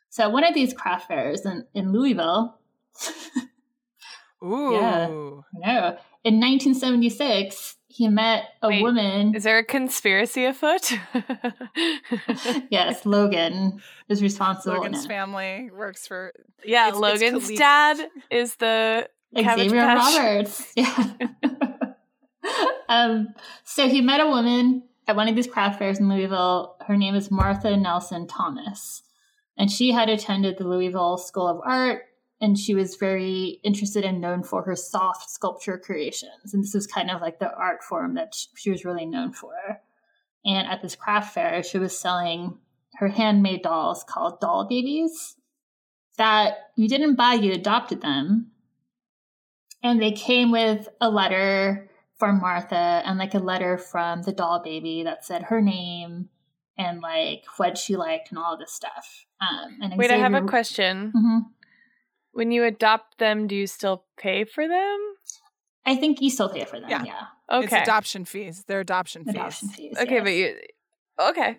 [0.09, 2.59] So one of these craft fairs in, in Louisville,
[4.43, 4.73] Ooh.
[4.73, 5.07] Yeah.
[5.09, 9.35] no, in 1976, he met a Wait, woman.
[9.35, 10.93] Is there a conspiracy afoot?
[12.71, 14.77] yes, Logan is responsible.
[14.79, 16.33] Logan's family works for.
[16.65, 17.59] yeah, It's- it's Logan's Khalif.
[17.59, 19.83] dad is the Xavier.
[19.83, 20.73] Roberts.
[20.77, 21.13] Yeah.
[22.89, 23.29] um,
[23.65, 26.77] so he met a woman at one of these craft fairs in Louisville.
[26.87, 29.03] Her name is Martha Nelson Thomas.
[29.57, 32.03] And she had attended the Louisville School of Art,
[32.41, 36.55] and she was very interested and known for her soft sculpture creations.
[36.55, 39.53] And this was kind of like the art form that she was really known for.
[40.45, 42.59] And at this craft fair, she was selling
[42.95, 45.37] her handmade dolls called doll babies
[46.17, 48.51] that you didn't buy, you adopted them
[49.83, 54.63] and they came with a letter from Martha and like a letter from the doll
[54.63, 56.29] baby that said her name
[56.77, 59.25] and like what she liked and all this stuff.
[59.41, 61.13] Um, and Wait, I have a Xavier- question.
[61.17, 61.41] Mhm.
[62.33, 64.99] When you adopt them, do you still pay for them?
[65.87, 66.91] I think you still pay for them.
[66.91, 67.03] Yeah.
[67.05, 67.27] Yeah,
[67.59, 67.83] It's Okay.
[67.83, 68.65] adoption fees.
[68.65, 69.35] They're adoption fees.
[69.35, 69.97] adoption fees.
[69.99, 70.23] okay, yes.
[70.23, 70.57] but you.
[71.31, 71.59] Okay.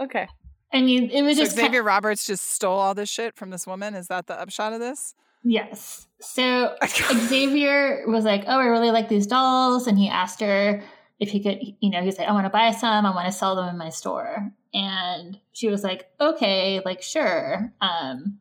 [0.00, 0.28] Okay.
[0.72, 3.50] I mean, it was So just ki- Xavier Roberts just stole all this shit from
[3.50, 3.94] this woman.
[3.94, 5.14] Is that the upshot of this?
[5.48, 6.08] Yes.
[6.20, 6.74] So
[7.28, 10.82] Xavier was like, "Oh, I really like these dolls," and he asked her
[11.20, 11.60] if he could.
[11.80, 13.06] You know, he said, "I want to buy some.
[13.06, 17.72] I want to sell them in my store." And she was like, "Okay, like sure."
[17.80, 18.38] Um,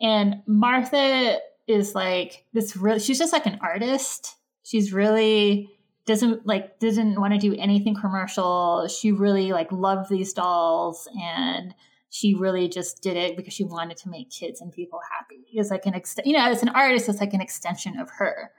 [0.00, 2.76] and Martha is like this.
[2.76, 4.36] Really, she's just like an artist.
[4.62, 5.70] She's really
[6.06, 8.86] doesn't like didn't want to do anything commercial.
[8.86, 11.74] She really like loved these dolls and
[12.10, 15.46] she really just did it because she wanted to make kids and people happy.
[15.52, 18.50] It's like an ext- you know, as an artist, it's like an extension of her.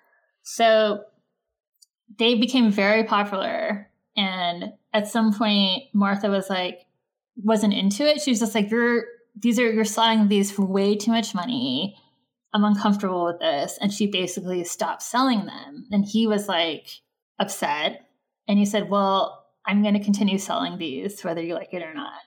[0.43, 1.03] So
[2.17, 6.85] they became very popular, and at some point, Martha was like,
[7.37, 8.21] wasn't into it.
[8.21, 11.95] She was just like, "You're these are you're selling these for way too much money.
[12.53, 15.87] I'm uncomfortable with this," and she basically stopped selling them.
[15.91, 16.89] And he was like
[17.39, 18.07] upset,
[18.47, 21.93] and he said, "Well." I'm going to continue selling these, whether you like it or
[21.93, 22.21] not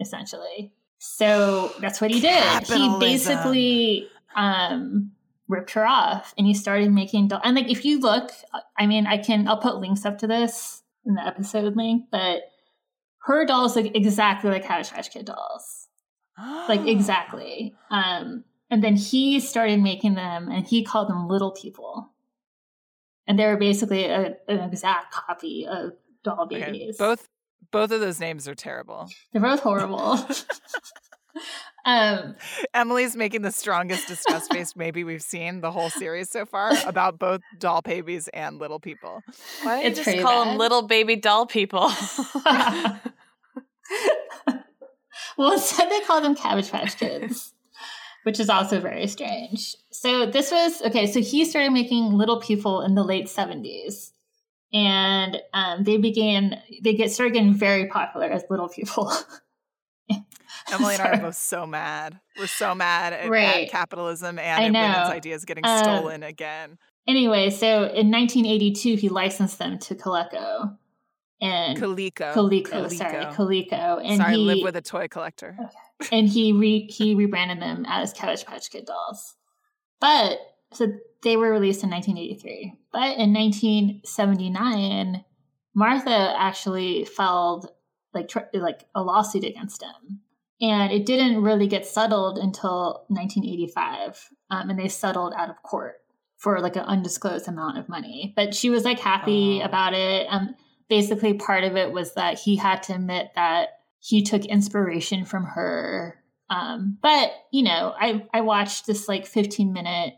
[0.00, 0.72] essentially.
[0.98, 2.64] So that's what he did.
[2.64, 5.12] He basically um,
[5.48, 7.28] ripped her off, and he started making.
[7.28, 8.30] doll- and like, if you look,
[8.76, 9.46] I mean, I can.
[9.46, 12.42] I'll put links up to this in the episode link, but
[13.22, 15.88] her dolls look exactly like Cabbage Patch Kid dolls,
[16.68, 17.74] like exactly.
[17.90, 22.10] Um, and then he started making them, and he called them Little People,
[23.26, 25.92] and they were basically a, an exact copy of
[26.24, 26.98] doll Okay, babies.
[26.98, 27.28] Both
[27.70, 29.08] both of those names are terrible.
[29.32, 30.18] They're both horrible.
[31.84, 32.36] Um,
[32.74, 37.18] Emily's making the strongest disgust face maybe we've seen the whole series so far about
[37.18, 39.22] both doll babies and little people.
[39.62, 40.50] Why don't you just call bad.
[40.50, 41.90] them little baby doll people?
[45.38, 47.54] well, instead they call them Cabbage Patch Kids,
[48.24, 49.74] which is also very strange.
[49.90, 51.06] So this was okay.
[51.06, 54.12] So he started making little people in the late seventies,
[54.72, 59.10] and um, they began they get started getting very popular as little people.
[60.72, 62.20] Emily and I are both so mad.
[62.38, 63.70] We're so mad at, at Right.
[63.70, 66.78] capitalism I and at women's ideas getting Um, stolen again.
[67.06, 70.76] Anyway, so in 1982, he licensed them to Coleco
[71.40, 72.34] and Coleco.
[72.34, 75.56] Coleco, sorry, Coleco, and sorry, he live with a toy collector.
[76.12, 79.36] and he re- he rebranded them as Cabbage Patch Kid dolls.
[80.00, 80.38] But
[80.72, 80.92] so
[81.22, 82.74] they were released in 1983.
[82.92, 85.24] But in 1979,
[85.74, 87.70] Martha actually filed
[88.14, 90.20] like tr- like a lawsuit against him,
[90.60, 95.96] and it didn't really get settled until 1985, um, and they settled out of court
[96.36, 98.32] for like an undisclosed amount of money.
[98.36, 99.66] But she was like happy Oh.
[99.66, 100.26] about it.
[100.30, 100.54] Um,
[100.88, 103.68] basically, part of it was that he had to admit that
[104.00, 106.22] he took inspiration from her.
[106.50, 110.14] Um, but you know, I I watched this like 15 minute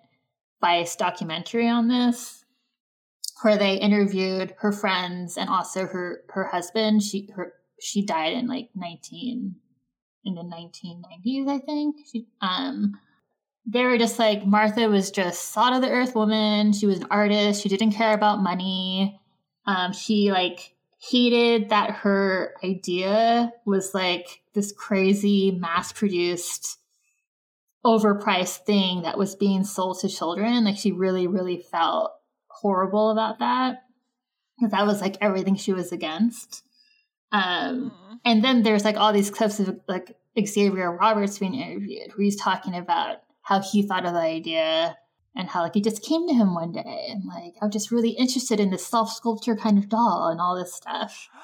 [0.61, 2.44] bias documentary on this
[3.42, 7.02] where they interviewed her friends and also her her husband.
[7.02, 9.54] She her she died in like 19
[10.24, 11.96] in the 1990s, I think.
[12.11, 12.98] She um
[13.66, 16.72] they were just like Martha was just salt of the earth woman.
[16.72, 17.62] She was an artist.
[17.62, 19.20] She didn't care about money.
[19.66, 26.80] Um, she like hated that her idea was like this crazy mass produced
[27.85, 32.12] overpriced thing that was being sold to children like she really really felt
[32.49, 33.78] horrible about that
[34.59, 36.62] because that was like everything she was against
[37.33, 38.18] um Mm.
[38.24, 42.37] and then there's like all these clips of like Xavier Roberts being interviewed where he's
[42.37, 44.97] talking about how he thought of the idea
[45.35, 48.11] and how like it just came to him one day and like I'm just really
[48.11, 51.28] interested in this self sculpture kind of doll and all this stuff.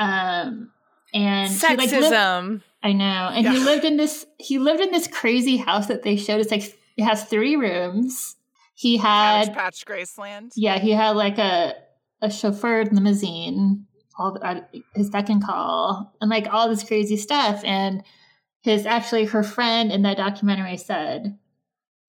[0.00, 0.72] Um
[1.14, 2.62] and he, like, lived- Sexism.
[2.82, 3.04] I know.
[3.04, 6.40] And he lived in this he lived in this crazy house that they showed.
[6.40, 8.36] It's like it has three rooms.
[8.74, 10.52] He Cabbage had Patch Graceland.
[10.56, 11.74] yeah, he had like a
[12.22, 13.86] a chauffeured limousine,
[14.18, 14.60] all the, uh,
[14.94, 17.62] his beck and call, and like all this crazy stuff.
[17.64, 18.02] And
[18.62, 21.38] his actually her friend in that documentary said,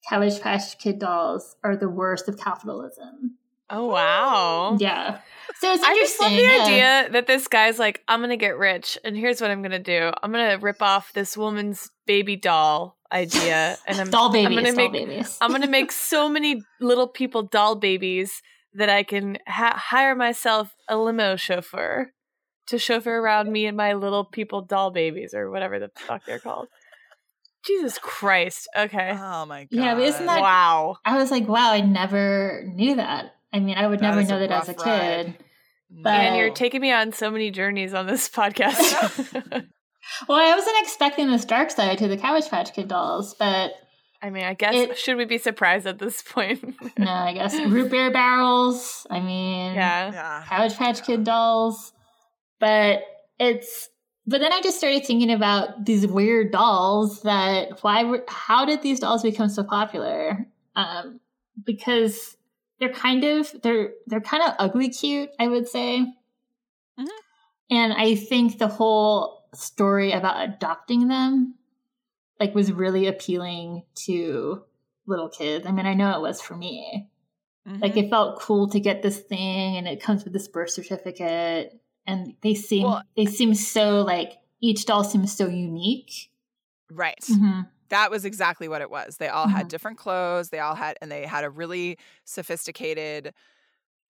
[0.08, 3.38] "Cabbage Patch Kid dolls are the worst of capitalism."
[3.72, 4.78] Oh wow.
[4.80, 5.19] Yeah,
[5.61, 6.63] so it's I just love the yeah.
[6.63, 10.11] idea that this guy's like, I'm gonna get rich, and here's what I'm gonna do.
[10.24, 14.76] I'm gonna rip off this woman's baby doll idea, and I'm doll babies, I'm gonna
[14.76, 15.38] doll make babies.
[15.39, 18.41] I'm gonna make so many little people doll babies
[18.74, 22.11] that I can ha- hire myself a limo chauffeur
[22.67, 26.39] to chauffeur around me and my little people doll babies or whatever the fuck they're
[26.39, 26.69] called.
[27.65, 28.67] Jesus Christ.
[28.76, 29.11] Okay.
[29.13, 29.67] Oh my god.
[29.72, 30.95] Yeah, but isn't that- wow.
[31.05, 33.36] I was like, wow, I never knew that.
[33.54, 34.86] I mean, I would That never know that as a kid.
[34.86, 35.38] ride.
[35.89, 39.66] But- And you're taking me on so many journeys on this podcast.
[40.28, 43.72] Well, I wasn't expecting this dark side to the Cabbage Patch Kid dolls, but
[44.22, 46.64] I mean, I guess It- should we be surprised at this point?
[46.97, 49.06] no, I guess root beer barrels.
[49.10, 50.12] I mean, yeah.
[50.12, 50.43] Yeah.
[50.47, 51.93] Cabbage Patch Kid dolls.
[52.60, 53.04] But
[53.39, 53.89] it's,
[54.28, 58.82] but then I just started thinking about these weird dolls that why were, how did
[58.82, 60.45] these dolls become so popular?
[60.76, 61.20] Um,
[61.64, 62.36] because
[62.82, 66.05] they're kind of, they're, they're kind of ugly cute, I would say.
[66.99, 67.07] Mhm.
[67.69, 71.55] And I think the whole story about adopting them
[72.39, 74.63] like was really appealing to
[75.05, 75.65] little kids.
[75.67, 77.07] I mean, I know it was for me.
[77.67, 78.05] Like Mhm.
[78.05, 82.36] it felt cool to get this thing and it comes with this birth certificate and
[82.41, 86.32] they seem Well- they seem so like each doll seems so unique.
[86.89, 87.19] right.
[87.21, 87.67] Mhm.
[87.91, 89.17] That was exactly what it was.
[89.17, 89.69] They all had Mhm.
[89.69, 90.49] different clothes.
[90.49, 93.35] They all had, and they had a really sophisticated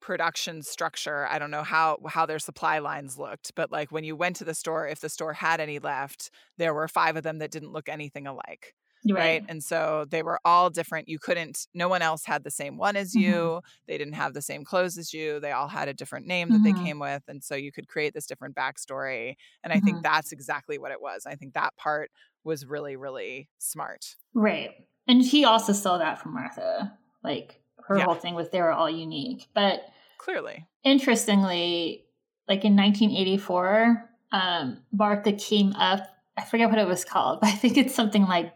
[0.01, 1.27] production structure.
[1.27, 4.45] I don't know how how their supply lines looked, but like when you went to
[4.45, 7.71] the store, if the store had any left, there were five of them that didn't
[7.73, 8.75] look anything alike.
[9.04, 9.43] You're right.
[9.47, 11.08] And so they were all different.
[11.08, 13.16] You couldn't, no one else had the same one as Mhm.
[13.16, 13.62] you.
[13.88, 15.39] They didn't have the same clothes as you.
[15.39, 16.74] They all had a different name that they Mhm.
[16.74, 17.24] came with.
[17.28, 19.36] And so you could create this different backstory.
[19.64, 21.26] And I think that's exactly what it was.
[21.26, 22.12] I think that part
[22.43, 24.16] was really, really smart.
[24.34, 24.88] Right.
[25.08, 26.97] And he also saw that from Martha.
[27.24, 28.06] Like her Yeah.
[28.06, 29.47] whole thing was they were all unique.
[29.54, 29.86] But
[30.18, 30.68] Clearly.
[30.84, 32.06] interestingly,
[32.47, 36.08] like in 1984, um, Martha came up.
[36.38, 38.54] I forget what it was called, but I think it's something like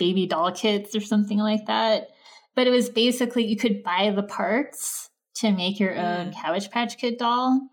[0.00, 2.08] baby doll kits or something like that.
[2.56, 6.98] But it was basically you could buy the parts to make your own Cabbage Patch
[6.98, 7.68] Kid doll.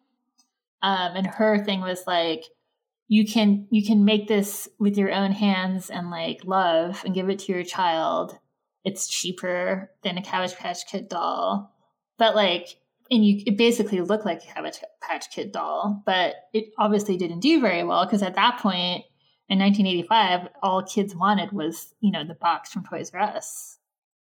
[0.84, 2.44] Um, and her thing was like,
[3.08, 7.30] you can you can make this with your own hands and like love and give
[7.30, 8.38] it to your child.
[8.84, 11.74] It's cheaper than a Cabbage Patch Kid doll,
[12.18, 12.68] but like
[13.10, 17.40] and you it basically looked like a Cabbage Patch Kid doll, but it obviously didn't
[17.40, 19.06] do very well because at that point
[19.50, 23.78] in 1985, all kids wanted was you know the box from Toys R Us.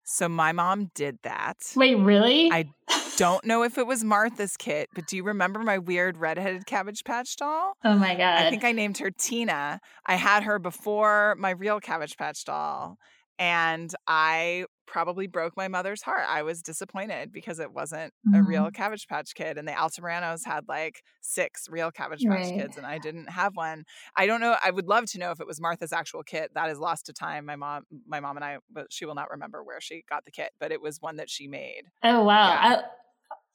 [0.04, 1.58] So my mom did that.
[1.76, 2.52] Wait, really?
[2.52, 2.66] I
[3.18, 7.04] don't know if it was Martha's kit, but do you remember my weird redheaded Cabbage
[7.04, 7.74] Patch doll?
[7.84, 8.40] oh my god!
[8.40, 9.80] I think I named her Tina.
[10.06, 12.98] I had her before my real Cabbage Patch doll.
[13.38, 16.26] And I probably broke my mother's heart.
[16.28, 18.70] I was disappointed because it wasn't a real.
[18.72, 19.58] Cabbage Patch kid.
[19.58, 22.54] And the Altamiranos had like six real Cabbage Patch Right.
[22.56, 23.86] kids, and I didn't have one.
[24.18, 24.56] I don't know.
[24.64, 26.52] I would love to know if it was Martha's actual kit.
[26.56, 27.46] That is lost to time.
[27.46, 30.32] My mom, my mom and I, but she will not remember where she got the
[30.32, 31.84] kit, but it was one that she made.
[32.04, 32.50] Oh wow!
[32.50, 32.60] Yeah.
[32.82, 32.84] I,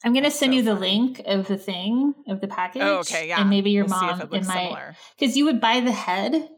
[0.03, 0.87] I'm gonna send so you the funny.
[0.99, 2.81] link of the thing of the package.
[2.83, 3.41] Oh, okay, yeah.
[3.41, 4.95] And maybe your We'll mom if it it looks might similar.
[5.17, 6.49] because you would buy the head,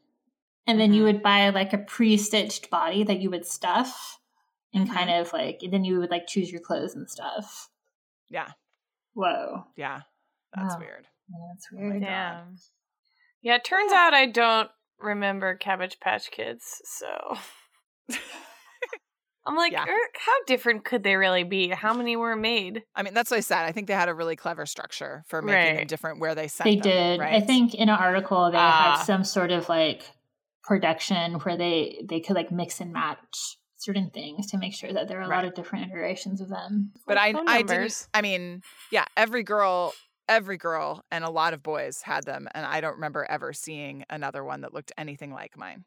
[0.67, 1.05] and then you Mhm.
[1.05, 4.19] would buy like a pre-stitched body that you would stuff,
[4.73, 4.93] and Mhm.
[4.93, 7.69] kind of like then you would like choose your clothes and stuff.
[8.29, 8.51] Yeah,
[9.13, 10.01] Whoa, yeah.
[10.53, 10.79] That's Wow.
[10.79, 11.07] weird.
[11.49, 12.01] that's my weird.
[12.03, 12.57] God.
[13.41, 17.37] Yeah, it turns out I don't remember Cabbage Patch Kids, so
[19.45, 19.85] I'm like, Yeah.
[19.85, 21.69] er, how different could they really be?
[21.69, 22.83] How many were made?
[22.95, 23.63] I mean, that's what I said.
[23.63, 26.65] I think they had a really clever structure for making them different where they sent
[26.65, 27.21] They them, did.
[27.21, 28.97] I think in an article they Ah.
[28.97, 30.11] had some sort of like
[30.63, 35.07] production where they they could like mix and match certain things to make sure that
[35.07, 36.91] there are a lot of different iterations of them.
[37.05, 38.07] But Like I, I didn't.
[38.13, 39.93] I mean, yeah, every girl,
[40.27, 44.03] every girl, and a lot of boys had them, and I don't remember ever seeing
[44.09, 45.85] another one that looked anything like mine.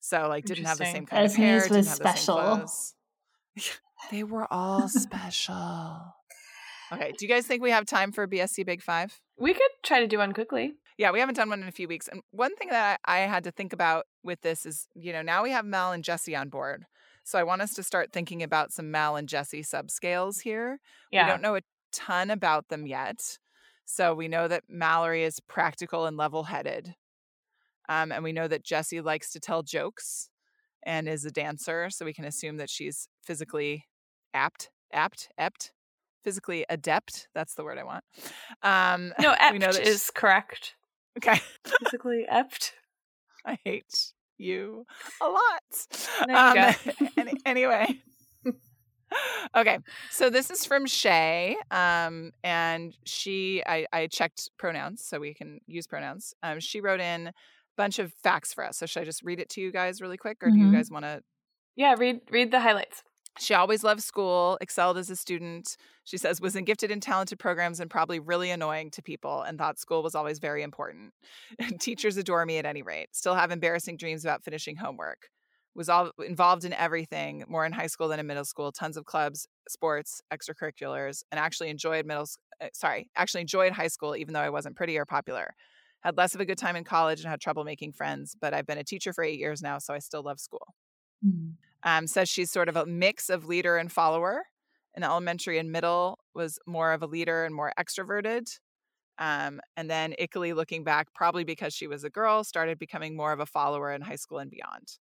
[0.00, 1.06] So, like, didn't have the same Interesting.
[1.06, 2.34] kind of Esme's hair, was didn't have the same special.
[2.36, 2.94] clothes.
[4.10, 6.14] they were all special.
[6.92, 9.20] Okay, do you guys think we have time for BSC Big Five?
[9.38, 10.74] We could try to do one quickly.
[10.96, 12.08] Yeah, we haven't done one in a few weeks.
[12.08, 15.22] And one thing that I, I had to think about with this is, you know,
[15.22, 16.86] now we have Mal and Jessi on board.
[17.28, 20.80] So I want us to start thinking about some Mal and Jessi subscales here.
[21.12, 21.26] Yeah.
[21.26, 21.60] We don't know a
[21.92, 23.36] ton about them yet.
[23.84, 26.94] So we know that Mallory is practical and level headed.
[27.86, 30.30] Um, and we know that Jessi likes to tell jokes
[30.86, 31.90] and is a dancer.
[31.90, 33.84] So we can assume that she's physically
[34.32, 35.72] apt, apt, apt,
[36.24, 37.28] physically adept.
[37.34, 38.04] That's the word I want.
[38.62, 40.76] Um, no, we know that is correct.
[41.18, 41.42] okay.
[41.84, 42.72] Physically ept.
[43.44, 44.86] I hate you
[45.20, 46.54] a lot.
[46.54, 47.06] Go.
[47.16, 48.00] any- anyway.
[49.56, 49.78] okay.
[50.10, 51.56] So this is from Shay.
[51.70, 56.34] Um, and she I, I checked pronouns so we can use pronouns.
[56.42, 57.32] Um, she wrote in a
[57.76, 58.78] bunch of facts for us.
[58.78, 60.38] So should I just read it to you guys really quick?
[60.42, 60.72] Or do you Mhm.
[60.72, 61.22] guys want to
[61.76, 63.02] Yeah, read read the highlights.
[63.38, 65.76] She always loved school, excelled as a student.
[66.04, 69.58] She says, was in gifted and talented programs and probably really annoying to people and
[69.58, 71.12] thought school was always very important.
[71.80, 73.08] Teachers adore me at any rate.
[73.12, 75.28] Still have embarrassing dreams about finishing homework.
[75.74, 78.72] Was all involved in everything, more in high school than in middle school.
[78.72, 82.26] Tons of clubs, sports, extracurriculars, and actually enjoyed middle.
[82.60, 85.54] uh, Sorry, actually enjoyed high school, even though I wasn't pretty or popular.
[86.00, 88.34] Had less of a good time in college and had trouble making friends.
[88.40, 90.74] But I've been a teacher for eight years now, so I still love school
[91.84, 94.44] um, says she's sort of a mix of leader and follower.
[94.94, 98.58] In elementary and middle was more of a leader and more extroverted.
[99.18, 103.32] Um, and then Ickley, looking back, probably because she was a girl, started becoming more
[103.32, 104.98] of a follower in high school and beyond.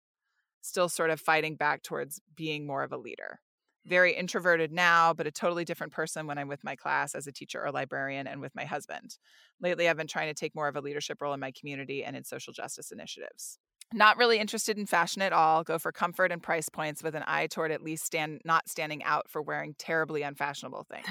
[0.61, 3.39] Still sort of fighting back towards being more of a leader.
[3.85, 7.31] Very introverted now, but a totally different person when I'm with my class as a
[7.31, 9.17] teacher or librarian and with my husband.
[9.61, 12.15] Lately, I've been trying to take more of a leadership role in my community and
[12.15, 13.59] in social justice initiatives
[13.93, 17.23] not really interested in fashion at all go for comfort and price points with an
[17.27, 21.07] eye toward at least stand not standing out for wearing terribly unfashionable things.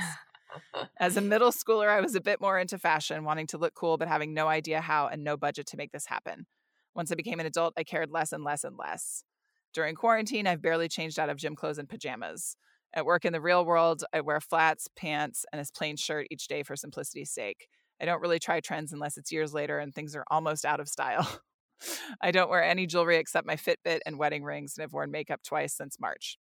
[0.98, 3.96] As a middle schooler i was a bit more into fashion wanting to look cool
[3.96, 6.46] but having no idea how and no budget to make this happen.
[6.94, 9.24] Once i became an adult i cared less and less and less.
[9.72, 12.56] During quarantine i've barely changed out of gym clothes and pajamas.
[12.92, 16.48] At work in the real world i wear flats pants and a plain shirt each
[16.48, 17.68] day for simplicity's sake.
[18.00, 20.88] I don't really try trends unless it's years later and things are almost out of
[20.88, 21.40] style
[22.20, 25.40] I don't wear any jewelry except my Fitbit and wedding rings, and have worn makeup
[25.42, 26.38] twice since March.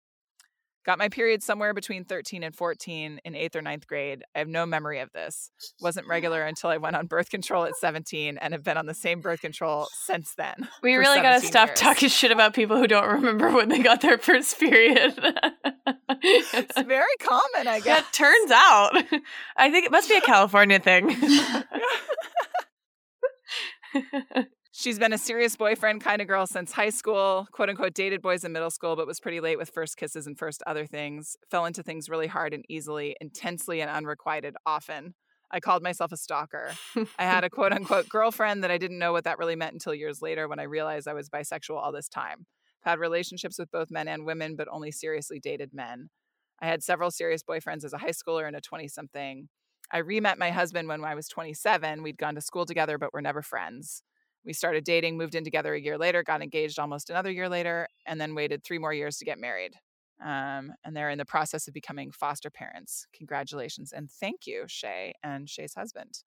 [0.86, 4.22] Got my period somewhere between 13 and 14 in eighth or ninth grade.
[4.34, 5.50] I have no memory of this.
[5.82, 8.94] Wasn't regular until I went on birth control at 17 and have been on the
[8.94, 10.54] same birth control since then.
[10.82, 11.80] We really got to stop years.
[11.80, 15.12] talking shit about people who don't remember when they got their first period.
[16.22, 18.00] It's very common, I guess.
[18.04, 19.20] That turns out.
[19.58, 21.14] I think it must be a California thing.
[24.78, 28.44] She's been a serious boyfriend kind of girl since high school, quote unquote, dated boys
[28.44, 31.36] in middle school, but was pretty late with first kisses and first other things.
[31.50, 35.16] Fell into things really hard and easily, intensely and unrequited often.
[35.50, 36.74] I called myself a stalker.
[36.94, 39.96] I had a quote unquote girlfriend that I didn't know what that really meant until
[39.96, 42.46] years later when I realized I was bisexual all this time.
[42.86, 46.08] I've had relationships with both men and women, but only seriously dated men.
[46.62, 49.48] I had several serious boyfriends as a high schooler and a 20 something.
[49.90, 52.04] I re met my husband when I was 27.
[52.04, 54.04] We'd gone to school together, but were never friends.
[54.48, 57.86] We started dating, moved in together a year later, got engaged almost another year later,
[58.06, 59.74] and then waited three more years to get married.
[60.24, 63.06] Um, and they're in the process of becoming foster parents.
[63.12, 66.22] Congratulations and thank you, Shay and Shay's husband.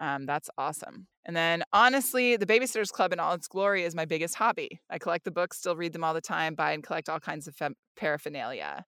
[0.00, 1.06] Um, that's awesome.
[1.26, 4.80] And then, honestly, the Babysitters Club in all its glory is my biggest hobby.
[4.88, 7.46] I collect the books, still read them all the time, buy and collect all kinds
[7.46, 8.86] of fem- paraphernalia.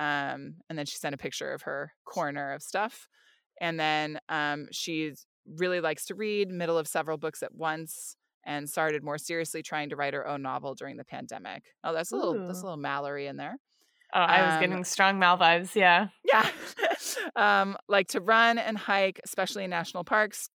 [0.00, 3.06] Um, and then she sent a picture of her corner of stuff.
[3.60, 5.12] And then um, she
[5.56, 9.90] really likes to read, middle of several books at once, and started more seriously trying
[9.90, 11.64] to write her own novel during the pandemic.
[11.84, 13.56] Oh, that's a little that's a little Mallory in there.
[14.14, 15.74] Oh, I was Um, getting strong Mal vibes.
[15.74, 16.08] Yeah.
[16.24, 16.48] Yeah.
[17.36, 20.48] um, like to run and hike, especially in national parks.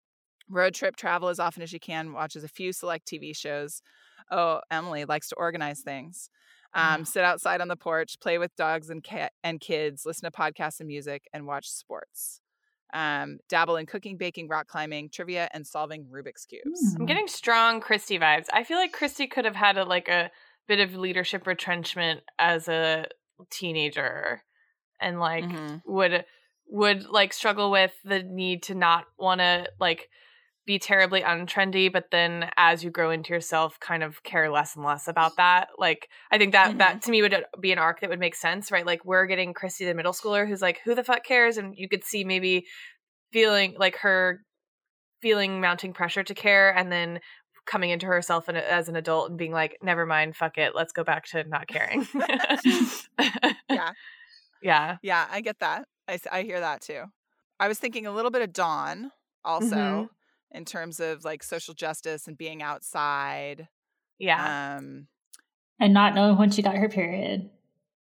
[0.48, 2.12] Road trip travel as often as you can.
[2.12, 3.82] Watches a few select TV shows.
[4.30, 6.28] Oh, Emily likes to organize things.
[6.72, 10.36] Um, sit outside on the porch, play with dogs and cat and kids, listen to
[10.36, 12.40] podcasts and music, and watch sports.
[12.92, 16.96] Um, dabble in cooking, baking, rock climbing, trivia, and solving Rubik's cubes.
[16.98, 18.46] I'm getting strong Kristy vibes.
[18.52, 20.30] I feel like Kristy could have had a like a
[20.66, 23.06] bit of leadership retrenchment as a
[23.50, 24.42] teenager
[25.00, 25.82] and like Mhm.
[25.84, 26.24] would
[26.66, 30.08] would like struggle with the need to not want to like
[30.70, 34.84] be terribly untrendy but then as you grow into yourself kind of care less and
[34.84, 36.98] less about that like i think that that mm-hmm.
[37.00, 39.52] to me would uh, be an arc that would make sense right like we're getting
[39.52, 42.64] kristy the middle schooler who's like who the fuck cares and you could see maybe
[43.32, 44.44] feeling like her
[45.20, 47.18] feeling mounting pressure to care and then
[47.66, 50.72] coming into herself and uh, as an adult and being like never mind fuck it
[50.76, 52.06] let's go back to not caring
[53.68, 53.90] Yeah.
[54.62, 55.88] yeah Yeah, I get that.
[56.06, 57.06] I, I hear that too.
[57.58, 59.10] I was thinking a little bit of Dawn
[59.44, 60.08] also Mhm.
[60.52, 63.68] In terms of like social justice and being outside.
[64.18, 65.06] yeah Um,
[65.78, 67.50] and not knowing when she got her period.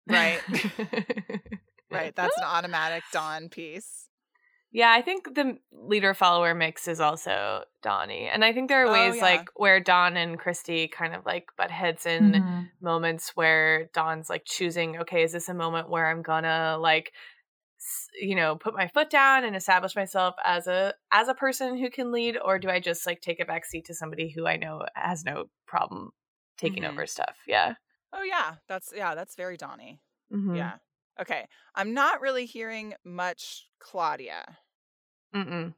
[0.08, 0.42] right,
[1.92, 2.16] right.
[2.16, 4.10] That's an automatic Dawn piece.
[4.72, 8.90] yeah i think the leader follower mix is also donnie and i think there are
[8.90, 9.24] Oh, ways yeah.
[9.24, 12.68] like where dawn and kristy kind of like butt heads in Mhm.
[12.82, 17.12] moments where Dawn's like choosing, okay, is this a moment where I'm gonna like
[18.20, 21.90] you know put my foot down and establish myself as a as a person who
[21.90, 24.56] can lead or do i just like take a back seat to somebody who i
[24.58, 26.12] know has no problem
[26.58, 26.90] taking Mhm.
[26.92, 27.76] over stuff yeah
[28.14, 30.00] Oh yeah, that's yeah, that's very Donnie.
[30.34, 30.56] Mhm.
[30.56, 30.78] Yeah.
[31.20, 31.46] Okay.
[31.76, 34.58] I'm not really hearing much Claudia.
[35.36, 35.74] Mm-mm.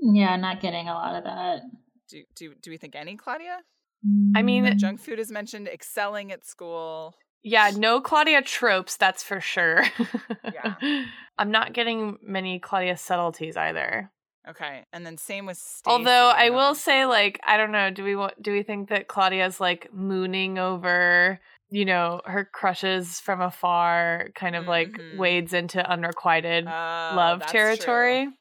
[0.00, 1.60] Yeah, not getting a lot of that.
[2.08, 3.58] Do do do we think any Claudia?
[4.34, 4.78] I mean- That Mm.
[4.78, 7.14] junk food is mentioned, excelling at school.
[7.46, 9.84] Yeah no claudia tropes that's for sure
[10.52, 10.74] Yeah.
[11.38, 14.10] i'm not getting many claudia subtleties either
[14.48, 14.84] Okay.
[14.92, 15.90] And then same with Stacey.
[15.90, 19.08] Although I will say, like, I don't know, do we want, do we think that
[19.08, 25.18] Claudia's like mooning over, you know, her crushes from afar, kind of like Mhm.
[25.18, 28.26] wades into unrequited Oh, love that's territory?
[28.26, 28.32] true.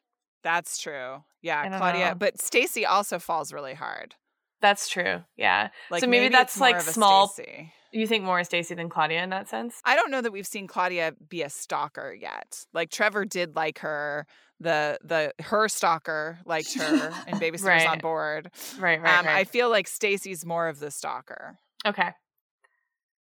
[0.44, 1.24] That's true.
[1.42, 2.10] Yeah, Claudia.
[2.10, 2.16] know.
[2.20, 4.14] But Stacey also falls really hard.
[4.62, 5.24] That's true.
[5.36, 5.70] Yeah.
[5.90, 7.74] Like So maybe it's that's, like, small- Stacey.
[7.96, 9.80] You think more Stacey than Claudia in that sense?
[9.86, 12.66] I don't know that we've seen Claudia be a stalker yet.
[12.74, 14.28] Like Trevor did like her.
[14.60, 18.52] The the her stalker liked her and Babysitters on board.
[18.78, 22.10] Right, right, um, I feel like Stacey's more of the stalker, okay.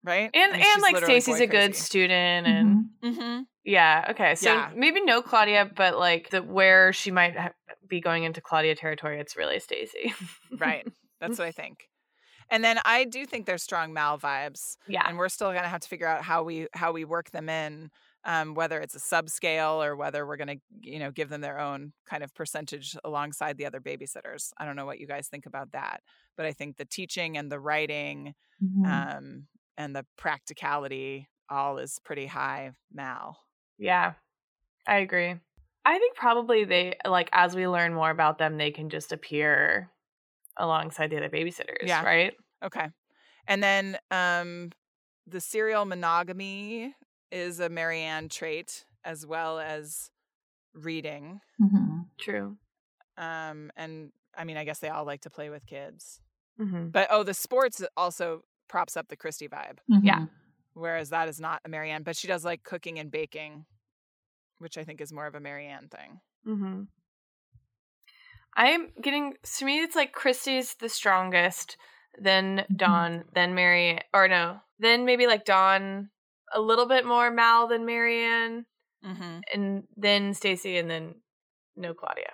[0.04, 0.30] right?
[0.34, 3.14] And and, like literally Stacey's a good student and Mhm.
[3.14, 3.42] Mm-hmm.
[3.66, 4.36] yeah, okay.
[4.36, 4.72] So Yeah.
[4.74, 7.52] maybe no Claudia, but like the where she might ha-
[7.90, 10.14] be going into Claudia territory, it's really Stacey.
[10.58, 10.88] Right.
[11.20, 11.90] That's what I think.
[12.52, 14.78] And then I do think there's strong Mal vibes.
[14.88, 15.04] yeah.
[15.08, 17.50] and we're still going to have to figure out how we how we work them
[17.50, 17.90] in
[18.24, 21.60] um, whether it's a subscale or whether we're going to you know give them their
[21.60, 25.46] own kind of percentage alongside the other babysitters i don't know what you guys think
[25.46, 26.02] about that
[26.38, 28.34] but i think the teaching and the writing
[28.64, 28.86] Mhm.
[29.18, 29.48] um,
[29.78, 33.38] and the practicality all is pretty high mal
[33.78, 34.14] Yeah,
[34.88, 35.36] I agree.
[35.86, 39.92] I think probably they like as we learn more about them, they can just appear
[40.58, 42.04] alongside the other babysitters, Yeah.
[42.04, 42.34] right?
[42.64, 42.88] okay
[43.48, 44.72] and then um,
[45.28, 46.96] the serial monogamy
[47.32, 50.10] is a mary anne trait as well as
[50.74, 52.06] reading Mhm.
[52.18, 52.58] True.
[53.18, 56.20] um, and i mean i guess they all like to play with kids
[56.58, 60.20] hmm But oh, the sports also props up the Kristy vibe, Yeah.
[60.22, 60.30] Mhm.
[60.74, 62.04] whereas that is not a Mary Anne.
[62.04, 63.66] But she does like cooking and baking,
[64.60, 66.22] which I think is more of a Mary Anne thing.
[68.56, 69.82] I'm getting to me.
[69.82, 71.78] It's like Kristy's the strongest,
[72.18, 76.10] then Dawn, then Mary, or no, then maybe like Dawn,
[76.54, 78.66] a little bit more Mal than Mary Anne,
[79.06, 79.40] Mm-hmm.
[79.54, 81.16] and then Stacey, and then
[81.76, 82.32] no Claudia.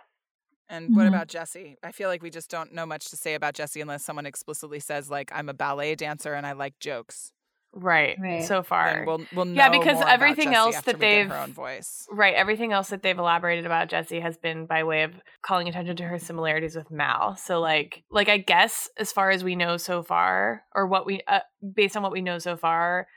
[0.69, 1.07] And what Mhm.
[1.07, 1.75] about Jessi?
[1.83, 4.79] I feel like we just don't know much to say about Jessi unless someone explicitly
[4.79, 7.33] says like I'm a ballet dancer and I like jokes.
[7.73, 8.17] Right.
[8.19, 8.43] Right.
[8.43, 8.93] So far.
[8.93, 12.05] Then we'll we'll know Yeah, because more everything Jessi else that they've- her own voice.
[12.11, 12.33] Right.
[12.33, 16.03] Everything else that they've elaborated about Jessi has been by way of calling attention to
[16.03, 17.35] her similarities with Mal.
[17.37, 21.21] So like like I guess as far as we know so far or what we
[21.27, 21.39] uh,
[21.75, 23.07] based on what we know so far,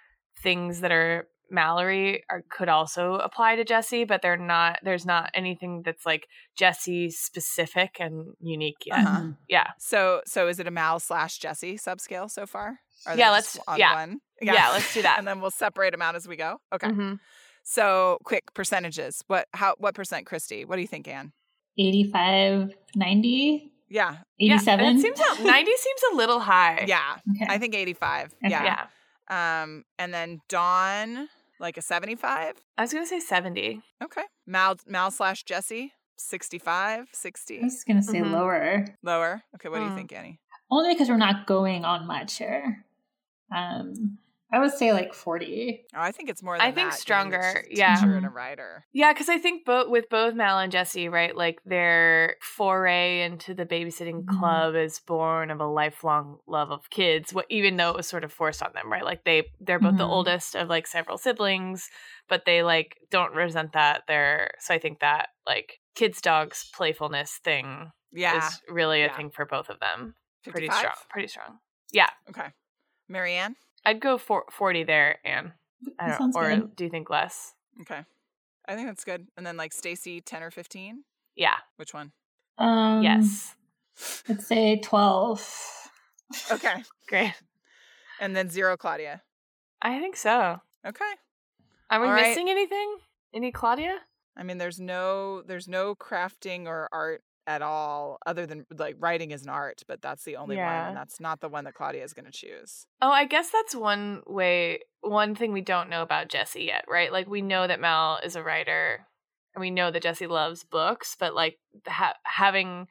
[0.43, 5.31] things that are Mallory are could also apply to Jessi, but they're not there's not
[5.35, 6.27] anything that's like
[6.59, 9.01] Jessi specific and unique yet.
[9.01, 9.23] Uh-huh.
[9.49, 9.71] Yeah.
[9.79, 12.79] So so is it a Mal slash Jessi subscale so far?
[13.07, 13.95] Are Yeah, let's- on yeah.
[13.95, 14.21] one?
[14.41, 15.19] Yeah, let's do that.
[15.19, 16.59] and then we'll separate them out as we go.
[16.73, 16.89] Okay.
[16.89, 17.19] Mhm.
[17.63, 19.23] So quick percentages.
[19.27, 20.67] What how what percent Kristy?
[20.67, 21.33] What do you think, Anne?
[21.79, 24.17] 85, 90, Yeah.
[24.39, 24.85] Yeah, 87.
[24.87, 26.85] and it seems 90 seems a little high.
[26.87, 27.17] Yeah.
[27.37, 27.47] okay.
[27.53, 28.35] I think 85.
[28.45, 28.51] Okay.
[28.51, 28.87] Yeah.
[29.31, 29.63] Yeah.
[29.63, 31.29] Um and then Dawn
[31.61, 32.57] like a 75.
[32.77, 33.81] I was going to say 70.
[34.03, 34.25] Okay.
[34.47, 37.61] Mal Mal slash Jessi 65, 60.
[37.61, 38.33] I was going to say Mhm.
[38.33, 38.85] lower.
[39.03, 39.43] Lower.
[39.55, 39.97] Okay, what do you Hmm.
[39.97, 40.39] think, Annie?
[40.75, 42.85] Only because we're not going on much here.
[43.55, 44.19] Um,
[44.53, 45.85] I would say like 40.
[45.95, 47.95] Oh, I think it's more I than think that, given stronger, it's just a yeah.
[47.97, 48.85] Teacher and a writer.
[48.93, 51.35] Yeah, because I think both with both Mal and Jessi, right?
[51.37, 54.39] Like their foray into the babysitting Mhm.
[54.39, 57.33] club is born of a lifelong love of kids.
[57.33, 59.05] What even though it was sort of forced on them, right?
[59.05, 60.11] Like they they're both the Mhm.
[60.11, 61.89] oldest of like several siblings,
[62.29, 64.03] but they like don't resent that.
[64.09, 68.37] They're so I think that like kids dogs playfulness thing Yeah.
[68.39, 69.17] is really a Yeah.
[69.17, 70.15] thing for both of them.
[70.45, 70.79] Pretty 55?
[70.79, 70.95] strong.
[71.11, 71.59] Pretty strong.
[71.93, 72.47] Yeah, Okay.
[73.09, 73.57] Mary Anne?
[73.85, 75.53] I'd go for forty there, Anne.
[75.99, 76.75] I don't, sounds or good.
[76.77, 77.53] do you think less?
[77.83, 78.01] Okay.
[78.67, 79.29] I think that's good.
[79.37, 81.05] And then like Stacey, 10 or 15?
[81.37, 81.57] Yeah.
[81.77, 82.13] Which one?
[82.57, 83.55] Um, yes.
[84.27, 85.91] Let's say 12.
[86.53, 86.83] Okay.
[87.09, 87.35] Great.
[88.21, 89.21] And then zero Claudia.
[89.83, 90.61] I think so.
[90.87, 91.05] Okay.
[91.91, 92.29] Are we All right.
[92.29, 92.97] missing anything?
[93.35, 93.99] Any Claudia?
[94.37, 99.31] I mean there's no there's no crafting or art at all other than like writing
[99.31, 102.03] is an art, but that's the only one and that's not the one that Claudia
[102.03, 102.87] is going to choose.
[103.03, 107.13] Oh, I guess that's one way, one thing we don't know about Jessi yet, right?
[107.13, 109.07] Like we know that Mal is a writer,
[109.55, 112.87] and we know that Jessi loves books, but like ha- having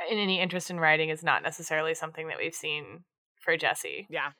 [0.00, 3.04] uh, any interest in writing is not necessarily something that we've seen
[3.40, 4.06] for Jessi.
[4.08, 4.30] Yeah.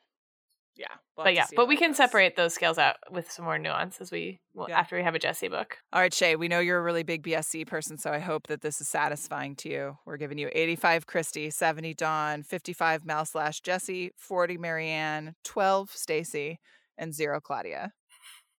[0.78, 0.86] Yeah.
[1.16, 1.96] We'll but yeah, but we can goes.
[1.96, 4.78] separate those scales out with some more nuance as we well, Yeah.
[4.78, 5.76] after we have a Jessi book.
[5.92, 8.60] All right, Shay, we know you're a really big BSC person, so I hope that
[8.60, 9.98] this is satisfying to you.
[10.06, 15.90] We're giving you 85 Kristy, 70 Dawn, 55 Mal slash Jessi, 40 Mary Anne, 12
[15.90, 16.60] Stacey,
[16.96, 17.92] and zero Claudia.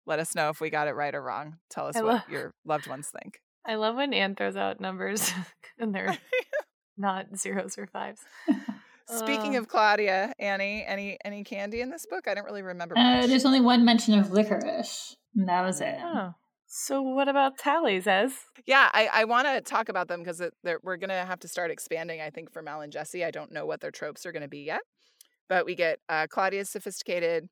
[0.06, 1.56] Let us know if we got it right or wrong.
[1.70, 3.40] Tell us I what love- your loved ones think.
[3.66, 5.30] I love when Anne throws out numbers
[5.78, 6.18] and they're
[6.98, 8.20] not zeros or fives.
[9.18, 9.60] Speaking Uh.
[9.60, 12.28] of Claudia, Annie, any any candy in this book?
[12.28, 15.16] I don't really remember Uh, there's only one mention of licorice.
[15.36, 15.98] And that was it.
[16.02, 16.34] Oh.
[16.66, 18.32] So what about tallies, Ez?
[18.64, 21.72] Yeah, I, I want to talk about them because we're going to have to start
[21.72, 23.26] expanding, I think, for Mal and Jessi.
[23.26, 24.82] I don't know what their tropes are going to be yet.
[25.48, 27.48] But we get uh, Claudia's sophisticated,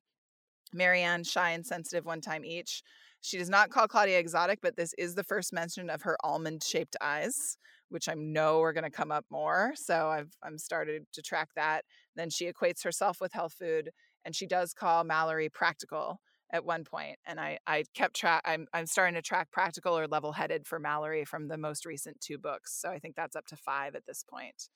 [0.73, 2.81] Mary Anne shy and sensitive one time each.
[3.19, 6.63] She does not call Claudia exotic, but this is the first mention of her almond
[6.63, 7.57] shaped eyes,
[7.89, 9.73] which I know are going to come up more.
[9.75, 11.85] So I've I'm started to track that.
[12.15, 13.91] Then she equates herself with health food,
[14.25, 16.19] and she does call Mallory practical
[16.51, 20.07] at one point and i i kept track i'm i'm starting to track practical or
[20.07, 23.45] level headed for mallory from the most recent two books so i think that's up
[23.45, 24.69] to five at this point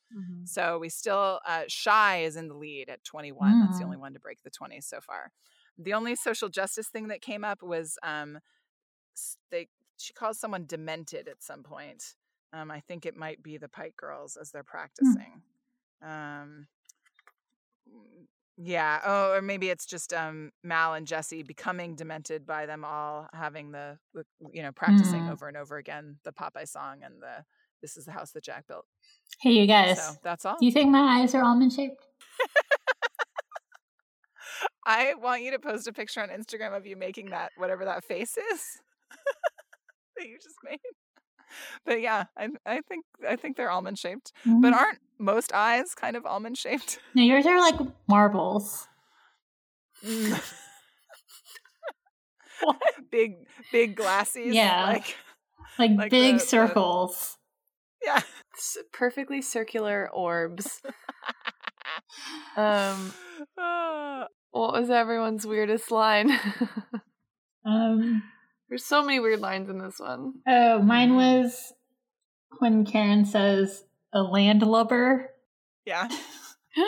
[0.44, 3.86] so we still uh shy is in the lead at 21 that's the Mm.
[3.86, 5.32] only one to break the 20s so far
[5.78, 8.38] the only social justice thing that came up was um
[9.52, 9.68] they
[9.98, 12.16] she calls someone demented at some point
[12.54, 15.42] um i think it might be the pike girls as they're practicing
[16.02, 16.68] um
[17.90, 18.26] mm,
[18.56, 19.02] yeah.
[19.04, 23.72] Oh, or maybe it's just um Mal and Jessi becoming demented by them all having
[23.72, 25.32] the, the you know practicing Mm.
[25.32, 27.44] over and over again the Popeye song and the
[27.82, 28.86] "This is the house that Jack built."
[29.42, 29.98] Hey, you guys.
[29.98, 30.58] So that's all.
[30.60, 32.06] Do you think my eyes are almond shaped?
[34.86, 38.04] I want you to post a picture on Instagram of you making that whatever that
[38.04, 38.62] face is
[40.18, 40.78] that you just made.
[41.86, 44.32] But yeah, I I think I think they're almond shaped.
[44.46, 47.00] But aren't most eyes kind of almond shaped?
[47.14, 47.76] no, yours are like
[48.08, 48.88] marbles.
[52.62, 52.80] what?
[53.12, 53.36] big
[53.72, 54.54] big glassies.
[54.54, 54.86] Yeah.
[54.86, 55.16] Like
[55.80, 57.38] Like, Like big the- the- circles.
[58.04, 58.22] yeah.
[58.56, 60.82] S- perfectly circular orbs.
[62.56, 63.14] Um,
[63.58, 64.28] Ah.
[64.52, 66.32] what was everyone's weirdest line?
[67.66, 68.24] Um,
[68.74, 70.34] There's so many weird lines in this one.
[70.48, 71.74] oh, mine was
[72.58, 75.30] when Karen says a landlubber.
[75.86, 76.08] Yeah.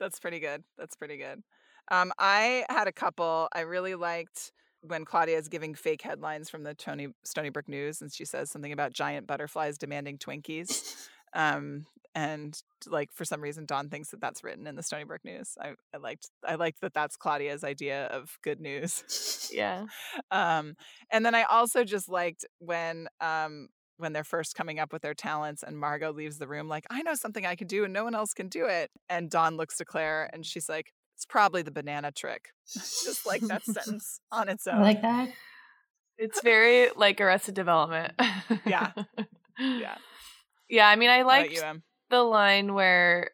[0.00, 0.64] That's pretty good.
[0.78, 1.42] That's pretty good.
[1.90, 3.48] Um, I had a couple.
[3.52, 8.10] I really liked when Claudia is giving fake headlines from the Tony Stoneybrook News, and
[8.10, 11.06] she says something about giant butterflies demanding Twinkies.
[11.34, 15.56] Um, and like for some reason, Dawn thinks that that's written in the Stoneybrook News.
[15.60, 19.48] I, I liked I liked that that's Claudia's idea of good news.
[19.52, 19.84] Yeah.
[20.30, 20.76] um,
[21.10, 23.68] and then I also just liked when um
[23.98, 27.02] when they're first coming up with their talents and Margo leaves the room like I
[27.02, 28.90] know something I can do and no one else can do it.
[29.10, 32.48] And Dawn looks to Claire and she's like, it's probably the banana trick.
[32.72, 34.76] just like that sentence on its own.
[34.76, 35.28] I like that.
[36.16, 38.12] It's very like Arrested Development.
[38.64, 38.92] Yeah.
[39.58, 39.96] Yeah.
[40.68, 41.82] Yeah, I mean I liked you?
[42.12, 43.30] The line where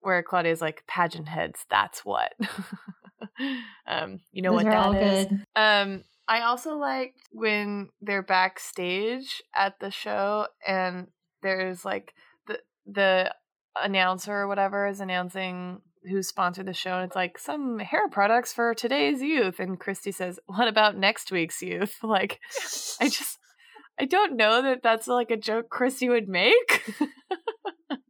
[0.00, 2.32] where Claudia's like pageant heads, that's what.
[3.86, 5.26] um, you know Those what that is.
[5.26, 5.44] good.
[5.54, 11.08] Um, I also liked when they're backstage at the show and
[11.42, 12.14] there's like
[12.46, 13.34] the the
[13.80, 18.52] announcer or whatever is announcing who sponsored the show and it's like some hair products
[18.52, 22.40] for today's youth and Kristy says, "What about next week's youth?" Like
[23.00, 23.38] I just
[24.00, 26.84] I don't know that that's like a joke Kristy would make.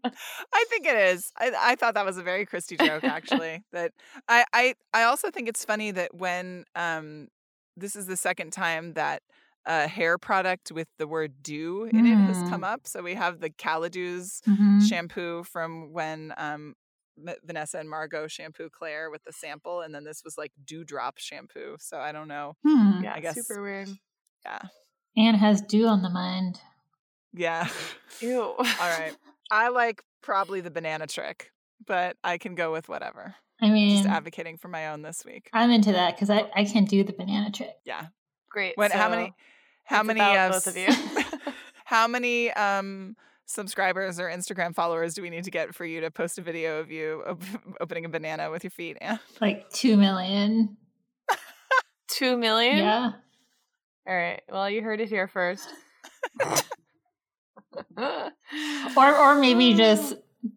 [0.04, 1.30] I think it is.
[1.36, 3.62] I, I thought that was a very Kristy joke, actually.
[3.72, 3.92] that
[4.28, 7.28] I, I I also think it's funny that when um
[7.76, 9.22] this is the second time that
[9.66, 12.86] a hair product with the word "do" in it has come up.
[12.86, 14.88] So we have the Caladews Mhm.
[14.88, 16.74] shampoo from when um
[17.44, 21.76] Vanessa and Margo shampoo Claire with the sample, and then this was like dewdrop shampoo.
[21.80, 22.54] So I don't know.
[22.66, 23.02] Hmm.
[23.02, 23.88] yeah, I guess- super weird.
[25.18, 26.60] Anne has dew on the mind.
[27.34, 27.68] Yeah.
[28.20, 28.40] Ew.
[28.42, 29.14] All right.
[29.50, 31.50] I like probably the banana trick,
[31.86, 33.34] but I can go with whatever.
[33.60, 35.50] I mean, Just advocating for my own this week.
[35.52, 37.74] I'm into that because I, I can do the banana trick.
[37.84, 38.06] Yeah.
[38.50, 38.76] Great.
[38.76, 39.34] When how many
[39.84, 40.86] how many about uh, both of you?
[41.84, 43.16] how many um
[43.46, 46.78] subscribers or Instagram followers do we need to get for you to post a video
[46.78, 47.42] of you op-
[47.80, 48.96] opening a banana with your feet?
[49.00, 49.18] Yeah.
[49.40, 50.76] Like two million.
[52.08, 52.78] Two million?
[52.78, 53.12] Yeah.
[54.08, 54.40] All right.
[54.48, 55.68] Well, you heard it here first.
[58.96, 59.76] Or or maybe oh.
[59.76, 60.14] just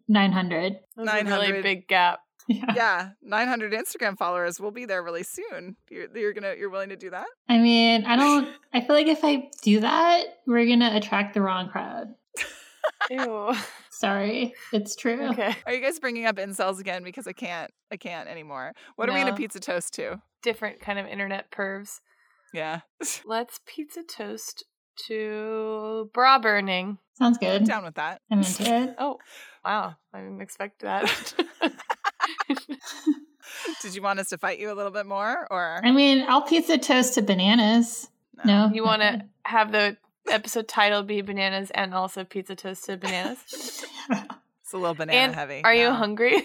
[0.08, 0.78] nine hundred.
[0.96, 1.62] That's a really 900.
[1.62, 2.20] big gap.
[2.48, 2.72] Yeah.
[2.74, 5.76] Yeah, 900 Instagram followers will be there really soon.
[5.88, 7.26] You're, you're gonna you're willing to do that?
[7.48, 8.48] I mean, I don't.
[8.72, 12.08] I feel like if I do that, we're gonna attract the wrong crowd.
[13.10, 13.54] Ew.
[13.90, 15.28] Sorry, it's true.
[15.30, 15.54] Okay.
[15.66, 17.04] Are you guys bringing up incels again?
[17.04, 18.72] Because I can't I can't anymore.
[18.96, 20.20] What are we gonna pizza toast to?
[20.42, 22.00] Different kind of internet pervs.
[22.52, 22.80] Yeah,
[23.24, 24.64] Let's pizza toast
[25.06, 26.98] to bra burning.
[27.14, 27.62] Sounds good.
[27.62, 28.20] I'm down with that.
[28.30, 28.94] I'm into it.
[28.98, 29.18] Oh,
[29.64, 29.96] wow.
[30.12, 31.34] I didn't expect that.
[33.80, 36.42] Did you want us to fight you a little bit more, or I mean, I'll
[36.42, 38.08] pizza toast to bananas.
[38.44, 39.96] No, you want to have the
[40.30, 43.38] episode title be bananas and also pizza toast to bananas?
[43.48, 45.62] it's a little banana and heavy?
[45.64, 46.44] are you hungry?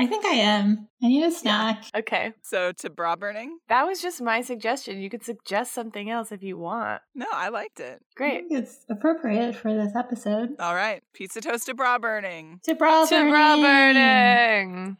[0.00, 0.88] I think I am.
[1.02, 1.82] I need a snack.
[1.94, 2.32] okay.
[2.42, 3.58] So to bra burning?
[3.68, 5.00] That was just my suggestion.
[5.00, 7.02] You could suggest something else if you want.
[7.16, 8.00] No, I liked it.
[8.00, 8.48] I Great.
[8.48, 10.50] think it's appropriate for this episode.
[10.60, 12.60] All right, pizza toast to bra burning.
[12.64, 14.96] To bra To bra burning.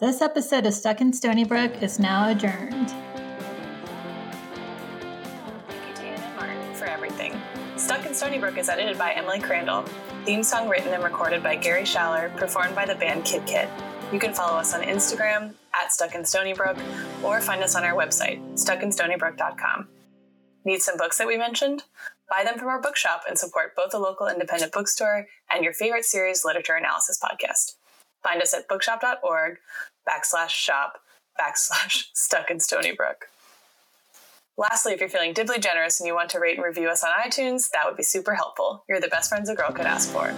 [0.00, 2.90] This episode of Stuck in Stoneybrook is now adjourned.
[5.68, 6.36] Thank you to Ann M.
[6.36, 7.40] Martin for everything.
[7.76, 9.84] Stuck in Stoneybrook is edited by Emily Crandall.
[10.24, 13.68] Theme song written and recorded by Gary Schaller, performed by the band Kid Kit.
[14.12, 16.78] You can follow us on Instagram at Stuck in Stoneybrook
[17.24, 19.88] or find us on our website, stuckinstonybrook.com.
[20.66, 21.84] Need some books that we mentioned?
[22.28, 26.04] Buy them from our bookshop and support both a local independent bookstore and your favorite
[26.04, 27.76] series literature analysis podcast.
[28.22, 29.56] Find us at bookshop.org
[30.06, 31.00] backslash shop
[31.40, 33.28] backslash stuck in Stoneybrook.
[34.58, 37.10] Lastly, if you're feeling dibly generous and you want to rate and review us on
[37.18, 38.84] iTunes, that would be super helpful.
[38.90, 40.34] You're the best friends a girl could ask for.